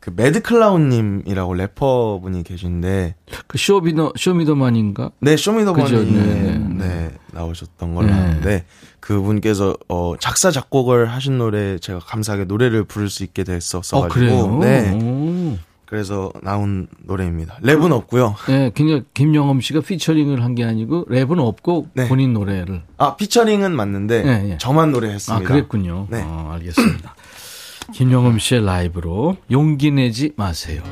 [0.00, 3.14] 그 매드클라운님이라고 래퍼 분이 계신데,
[3.46, 5.10] 그 쇼미더, 쇼미더만인가?
[5.20, 7.10] 네, 쇼미더머니에 그죠, 네, 네, 네.
[7.32, 8.14] 나오셨던 걸로 네.
[8.14, 8.64] 아는데,
[9.00, 14.58] 그분께서, 어, 작사, 작곡을 하신 노래, 제가 감사하게 노래를 부를 수 있게 됐었어가지고, 어?
[14.64, 14.90] 네.
[14.94, 15.39] 오.
[15.90, 17.58] 그래서 나온 노래입니다.
[17.62, 18.36] 랩은 없고요.
[18.46, 22.06] 네, 그냥 김영엄 씨가 피처링을 한 게 아니고 랩은 없고 네.
[22.08, 22.82] 본인 노래를.
[22.96, 24.58] 아, 피처링은 맞는데, 네, 예.
[24.58, 25.44] 저만 노래했습니다.
[25.44, 26.06] 아, 그랬군요.
[26.10, 26.22] 네.
[26.24, 27.14] 어, 알겠습니다.
[27.92, 30.82] 김영엄 씨의 라이브로 용기 내지 마세요.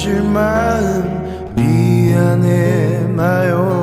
[0.00, 3.79] 묻어내질 마음 미안해 마요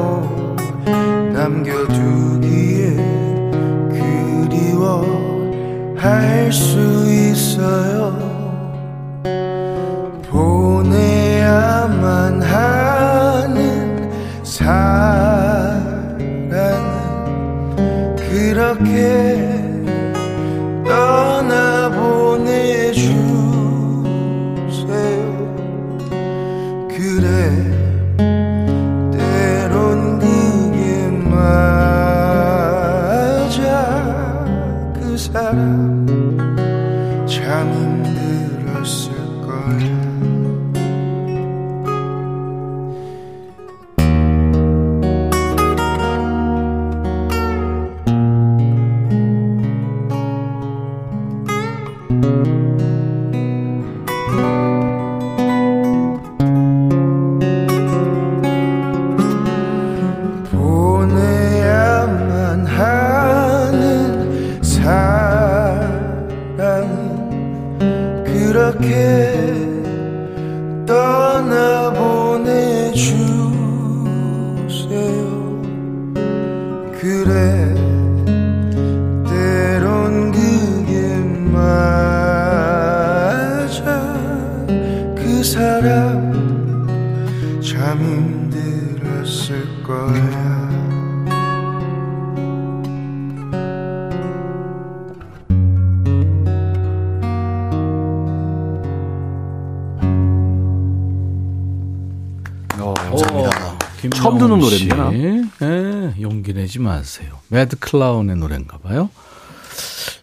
[106.97, 107.39] 마세요.
[107.49, 109.09] 매드 클라운의 노래인가 봐요.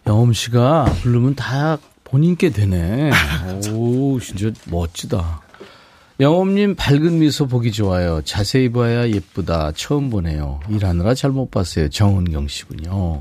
[0.07, 3.11] 영흠 씨가 부르면 다 본인께 되네.
[3.73, 5.41] 오, 진짜 멋지다.
[6.19, 8.21] 영흠님 밝은 미소 보기 좋아요.
[8.23, 9.71] 자세히 봐야 예쁘다.
[9.75, 10.59] 처음 보네요.
[10.69, 11.89] 일하느라 잘 못 봤어요.
[11.89, 13.19] 정은경 씨군요.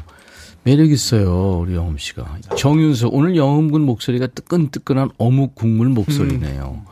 [0.64, 2.38] 매력 있어요, 우리 영흠 씨가.
[2.56, 6.82] 정윤수, 오늘 영흠군 목소리가 뜨끈뜨끈한 어묵 국물 목소리네요.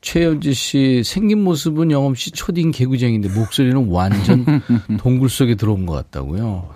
[0.00, 4.44] 최현지 씨 생긴 모습은 영흠 씨 초딩 개구쟁인데 목소리는 완전
[4.98, 6.68] 동굴 속에 들어온 것 같다고요.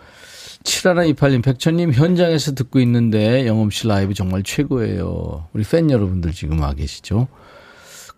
[0.64, 5.48] 7128님, 백천님 현장에서 듣고 있는데 영엄 씨 라이브 정말 최고예요.
[5.52, 7.28] 우리 팬 여러분들 지금 와 계시죠?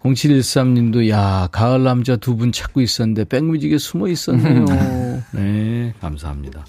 [0.02, 4.64] 0713님도 야 가을 남자 두 분 찾고 있었는데 백뮤직에 숨어 있었네요.
[5.32, 6.64] 네, 감사합니다.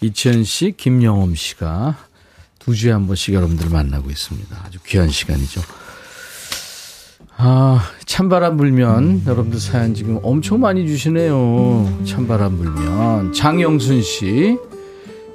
[0.00, 1.96] 이치현 씨, 김영엄 씨가
[2.58, 4.56] 두 주에 한 번씩 여러분들 만나고 있습니다.
[4.64, 5.60] 아주 귀한 시간이죠.
[7.42, 12.00] 아, 찬바람 불면 여러분들 사연 지금 엄청 많이 주시네요.
[12.04, 14.58] 찬바람 불면 장영순 씨,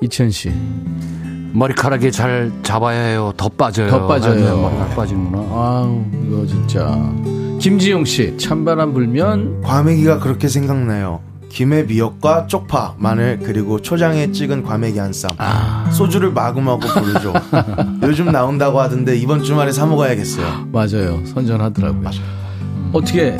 [0.01, 0.51] 이천 씨,
[1.53, 3.33] 머리카락이 잘 잡아야 해요.
[3.37, 3.89] 더 빠져요.
[3.89, 4.35] 더 빠져요.
[4.35, 5.37] 네, 머리카락 빠지는구나.
[5.51, 7.11] 아우 이거 진짜
[7.59, 11.21] 김지용 씨, 찬바람 불면 과메기가 그렇게 생각나요.
[11.55, 15.31] 김에 미역과 쪽파, 마늘 그리고 초장에 찍은 과메기 한 쌈.
[15.89, 17.31] 소주를 마구마구 부르죠.
[18.03, 20.67] 요즘 나온다고 하던데 이번 주말에 사 먹어야겠어요.
[20.73, 22.09] 맞아요, 선전하더라고요.
[22.91, 23.37] 어떻게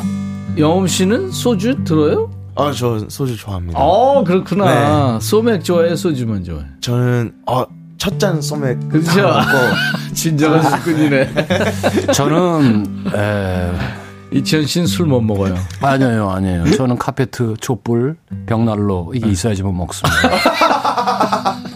[0.56, 2.30] 영엄 씨는 소주 들어요?
[2.54, 3.78] 아, 저 소주 좋아합니다.
[3.78, 5.18] 어, 그렇구나.
[5.20, 6.64] 소맥 좋아해, 소주만 좋아해.
[6.80, 7.64] 저는 어,
[7.98, 9.30] 첫잔 소맥 그렇죠.
[10.14, 11.34] 진정한 술꾼이네.
[12.14, 15.54] 저는 에, 이치현 씨는 술 못 먹어요.
[15.80, 16.70] 아니에요, 아니에요.
[16.72, 18.16] 저는 카페트, 촛불,
[18.46, 20.16] 벽난로 이게 있어야지만 먹습니다.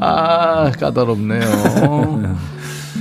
[0.00, 1.40] 아, 까다롭네요.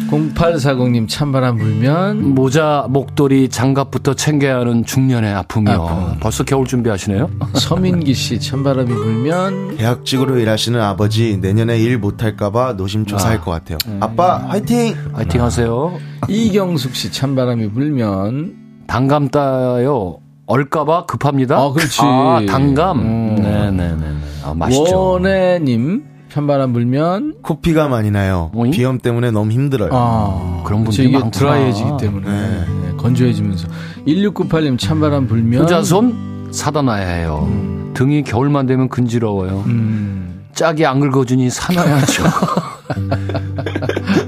[0.10, 6.18] 0840님 찬바람 불면 모자, 목도리, 장갑부터 챙겨야 하는 중년의 아픔이요.
[6.20, 7.30] 벌써 겨울 준비하시네요?
[7.54, 13.78] 서민기 씨 찬바람이 불면 계약직으로 일하시는 아버지 내년에 일 못할까봐 노심초사할 것 같아요.
[14.00, 14.96] 아빠 화이팅!
[15.14, 15.98] 화이팅 하세요.
[16.30, 18.56] 이경숙 씨 찬바람이 불면
[18.88, 20.20] 단감 따요.
[20.46, 21.58] 얼까봐 급합니다.
[21.58, 22.00] 아, 그렇지.
[22.02, 23.00] 아, 단감.
[23.02, 23.36] 음.
[23.36, 24.06] 네네네.
[24.46, 25.12] 아, 맛있죠.
[25.12, 28.52] 원혜님 찬바람 불면 코피가 많이 나요.
[28.54, 28.72] 오잉?
[28.72, 29.90] 비염 때문에 너무 힘들어요.
[29.94, 30.84] 아, 그런.
[30.84, 31.32] 분들이 이게 많구나.
[31.32, 32.66] 드라이해지기 때문에 네,
[32.98, 33.68] 건조해지면서
[34.06, 37.48] 1698님 찬바람 불면 효자손 사다 놔야 해요.
[37.94, 39.64] 등이 겨울만 되면 근지러워요.
[39.66, 42.24] 음, 짝이 안 긁어주니 사놔야죠.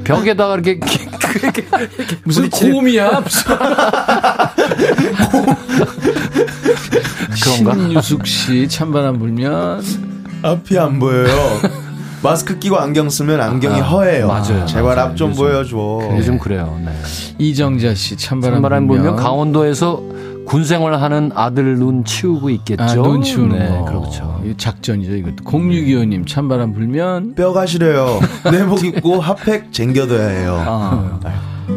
[0.04, 1.04] 벽에다가 이렇게, 이렇게,
[1.98, 3.56] 이렇게 무슨 곰이야 무슨
[7.64, 7.76] 그런가?
[7.76, 9.84] 신유숙 씨 찬바람 불면
[10.42, 11.28] 앞이 안 보여요.
[12.22, 14.28] 마스크 끼고 안경 쓰면 안경이 아, 허해요.
[14.28, 14.66] 맞아요.
[14.66, 15.00] 제발.
[15.00, 15.34] 앞 좀.
[15.34, 16.02] 보여줘.
[16.18, 16.80] 요즘 그래요.
[16.84, 16.92] 네.
[17.38, 20.02] 이정자 씨 찬바람, 찬바람 불면, 불면 강원도에서
[20.46, 22.84] 군 생활하는 아들 눈 치우고 있겠죠.
[22.84, 24.42] 아, 눈 치우는 네, 거 그렇죠.
[24.58, 28.20] 작전이죠 이것도 0625님 찬바람 불면 뼈가 시려요.
[28.52, 30.64] 내복 입고 핫팩 쟁겨둬야 해요.
[30.66, 31.20] 아,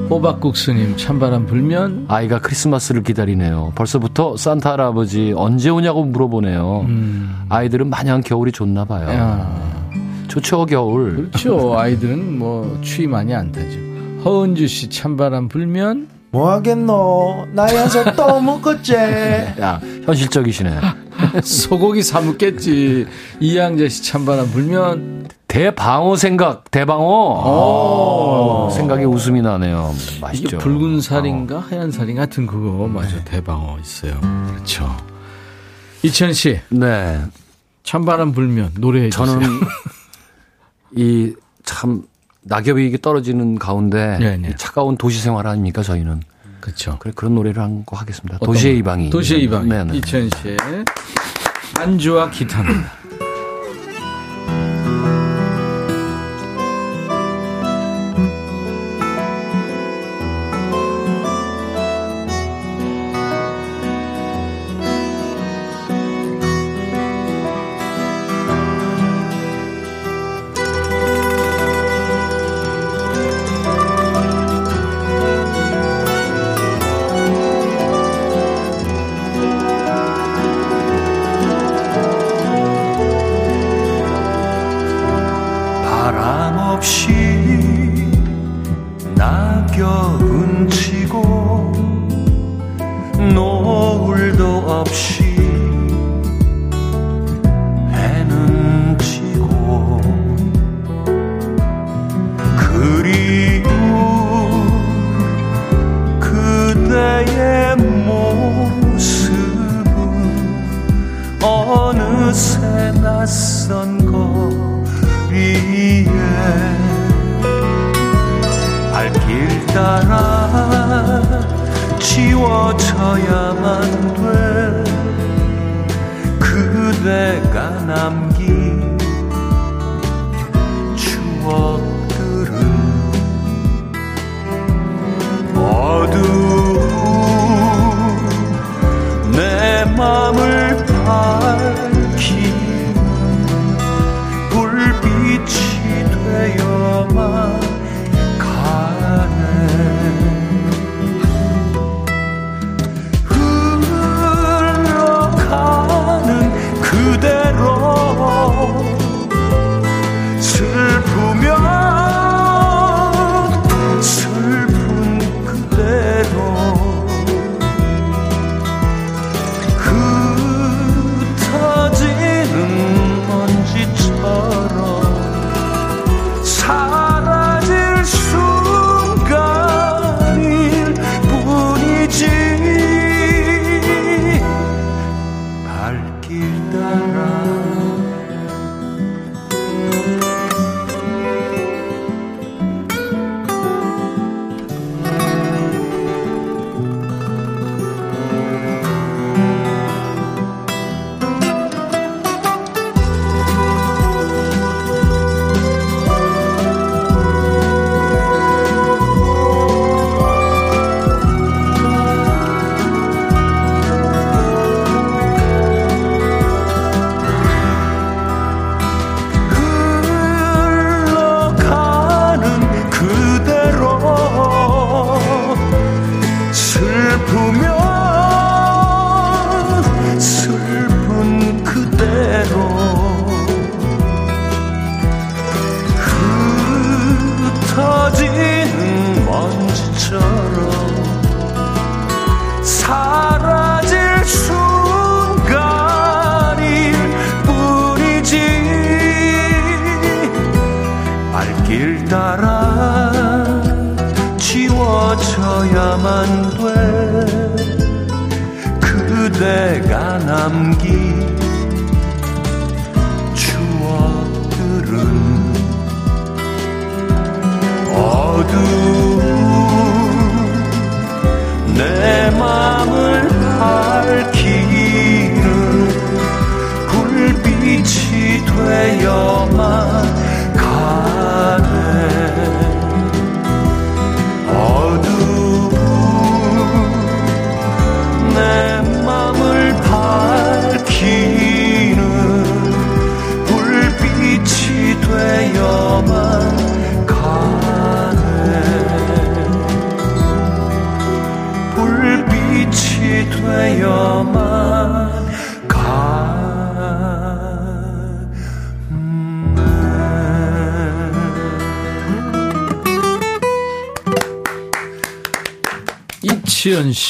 [0.09, 3.73] 호박국수님 찬바람 불면 아이가 크리스마스를 기다리네요.
[3.75, 6.87] 벌써부터 산타 할아버지 언제 오냐고 물어보네요.
[6.89, 9.07] 음, 아이들은 마냥 겨울이 좋나 봐요.
[9.11, 9.82] 야,
[10.33, 11.29] 좋죠 겨울.
[11.31, 13.79] 그렇죠 아이들은 뭐 추위 많이 안 타죠
[14.25, 17.49] 허은주 씨 찬바람 불면 뭐 하겠노?
[17.53, 18.95] 나야서 또 먹었지.
[19.61, 20.71] 야 현실적이시네.
[21.45, 23.07] 소고기 사먹겠지
[23.41, 27.05] 이양자 씨 찬바람 불면 대방어 생각 대방어.
[27.05, 28.67] 오.
[28.67, 29.95] 아, 생각에 웃음이 나네요.
[30.09, 30.57] 이게 맛있죠.
[30.59, 34.19] 붉은 살인가 하얀 살인 같은 그거 맞아 대방어 있어요
[34.49, 34.89] 그렇죠
[36.03, 37.21] 이천 씨 네.
[37.85, 39.47] 찬바람 불면 노래해 주세요 저는
[40.97, 41.35] 이
[41.65, 42.03] 참
[42.43, 44.49] 낙엽이 이게 떨어지는 가운데 네, 네.
[44.51, 46.23] 이 차가운 도시 생활 아닙니까 저희는
[46.61, 48.39] 그렇죠 그래 그런 노래를 한 거 하겠습니다.
[48.39, 48.79] 도시의 거?
[48.81, 49.11] 이방인.
[49.11, 49.97] 도시의 네, 네.
[49.99, 50.57] 이천 씨의
[51.79, 53.02] 안주와 기타입니다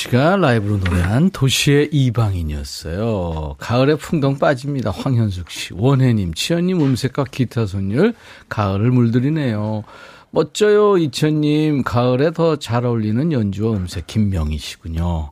[0.02, 3.54] 씨가 라이브로 노래한 도시의 이방인이었어요.
[3.58, 4.90] 가을에 풍덩 빠집니다.
[4.90, 8.14] 황현숙 씨, 원혜님, 치현님 음색과 기타 선율,
[8.48, 9.84] 가을을 물들이네요.
[10.30, 11.82] 멋져요, 이치현님.
[11.84, 15.30] 가을에 더 잘 어울리는 연주와 음색 김명희 씨군요.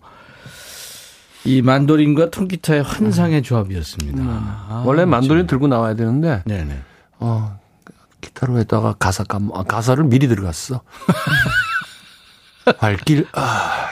[1.45, 4.23] 이 만도린과 통기타의 환상의 조합이었습니다.
[4.23, 6.79] 아, 원래 만도린 들고 나와야 되는데 네네.
[7.18, 7.59] 어,
[8.21, 10.83] 기타로 했다가 가사 까 아, 가사를 미리 들어갔어.
[12.79, 13.87] 발길 아,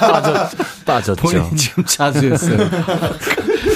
[0.00, 0.50] 빠졌
[0.84, 1.22] 빠졌죠.
[1.22, 2.56] 본인이 지금 자수했어요.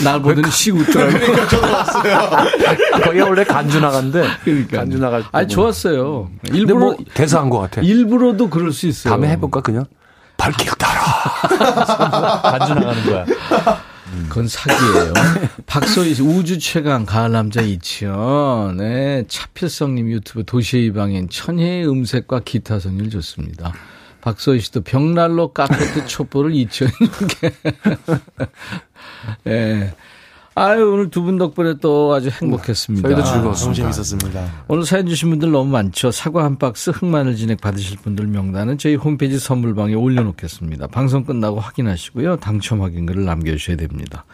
[0.02, 1.18] 날 보더니 쉬고 있더라고요.
[1.20, 2.30] 그러니까 저도 왔어요.
[3.04, 4.78] 거기 원래 간주 나간데 그러니까.
[4.78, 6.30] 간주 나갈 아니, 좋았어요.
[6.42, 7.82] 근데 일부러, 뭐 대사한 것 같아.
[7.82, 9.12] 일부러도 그럴 수 있어요.
[9.12, 9.84] 다음에 해볼까 그냥
[10.38, 13.26] 발길 따라 간주 나가는 거야.
[14.28, 15.12] 그건 사기예요.
[15.66, 18.76] 박소희 씨, 우주 최강 가을 남자 이치현.
[18.76, 23.72] 네, 차필성님 유튜브 도시의 이방인 천혜의 음색과 기타 선율 좋습니다.
[24.22, 27.52] 박소희 씨도 벽난로 카페트 촛불을 이치현님께.
[29.48, 29.94] 예.
[30.54, 33.08] 아유, 오늘 두 분 덕분에 또 아주 행복했습니다.
[33.08, 33.74] 저희도 너무 즐거웠습니다.
[33.90, 34.64] 재밌었습니다.
[34.68, 36.10] 오늘 사연 주신 분들 너무 많죠.
[36.10, 40.88] 사과 한 박스 흑마늘 진액 받으실 분들 명단은 저희 홈페이지 선물방에 올려놓겠습니다.
[40.88, 42.36] 방송 끝나고 확인하시고요.
[42.36, 44.24] 당첨 확인글을 남겨주셔야 됩니다.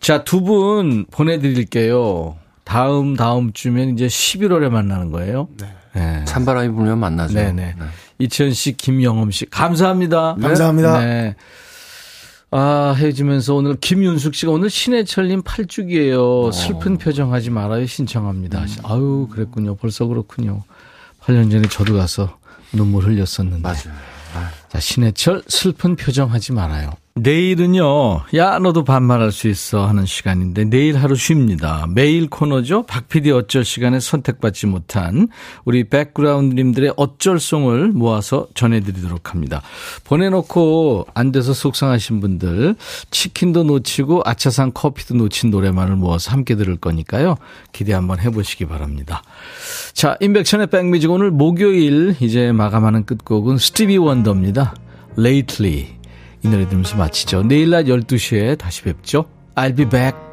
[0.00, 2.36] 자, 두 분 보내드릴게요.
[2.64, 5.48] 다음, 다음 주면 이제 11월에 만나는 거예요.
[5.94, 6.24] 네.
[6.26, 7.34] 찬바람이 불면 만나죠.
[7.34, 7.74] 네네.
[8.20, 10.36] 이천 씨, 김영엄 씨, 감사합니다.
[10.40, 11.00] 감사합니다.
[11.00, 11.34] 네.
[12.52, 17.86] 아, 헤어지면서 오늘 김윤숙 씨가 오늘 신해철님 8주기예요 슬픈 표정 하지 말아요.
[17.86, 18.64] 신청합니다.
[18.84, 19.76] 아유, 그랬군요.
[19.76, 20.62] 벌써 그렇군요.
[21.22, 22.38] 8년 전에 저도 가서
[22.72, 23.62] 눈물 흘렸었는데.
[23.62, 24.50] 맞아요.
[24.68, 26.92] 자, 신해철 슬픈 표정 하지 말아요.
[27.22, 31.86] 내일은요, 야, 너도 반말할 수 있어 하는 시간인데, 내일 하루 쉽니다.
[31.88, 32.84] 매일 코너죠?
[32.84, 35.28] 박PD 어쩔 시간에 선택받지 못한
[35.64, 39.60] 우리 백그라운드님들의 어쩔송을 모아서 전해드리도록 합니다.
[40.04, 42.76] 보내놓고 안 돼서 속상하신 분들,
[43.10, 47.36] 치킨도 놓치고 아차산 커피도 놓친 노래만을 모아서 함께 들을 거니까요.
[47.72, 49.22] 기대 한번 해보시기 바랍니다.
[49.92, 54.74] 자, 인백션의 백뮤직 오늘 목요일 이제 마감하는 끝곡은 스티비 원더입니다.
[55.18, 55.99] Lately.
[56.42, 57.42] 이 노래 들으면서 마치죠.
[57.42, 59.26] 내일 낮 12시에 다시 뵙죠.
[59.54, 60.29] I'll be back.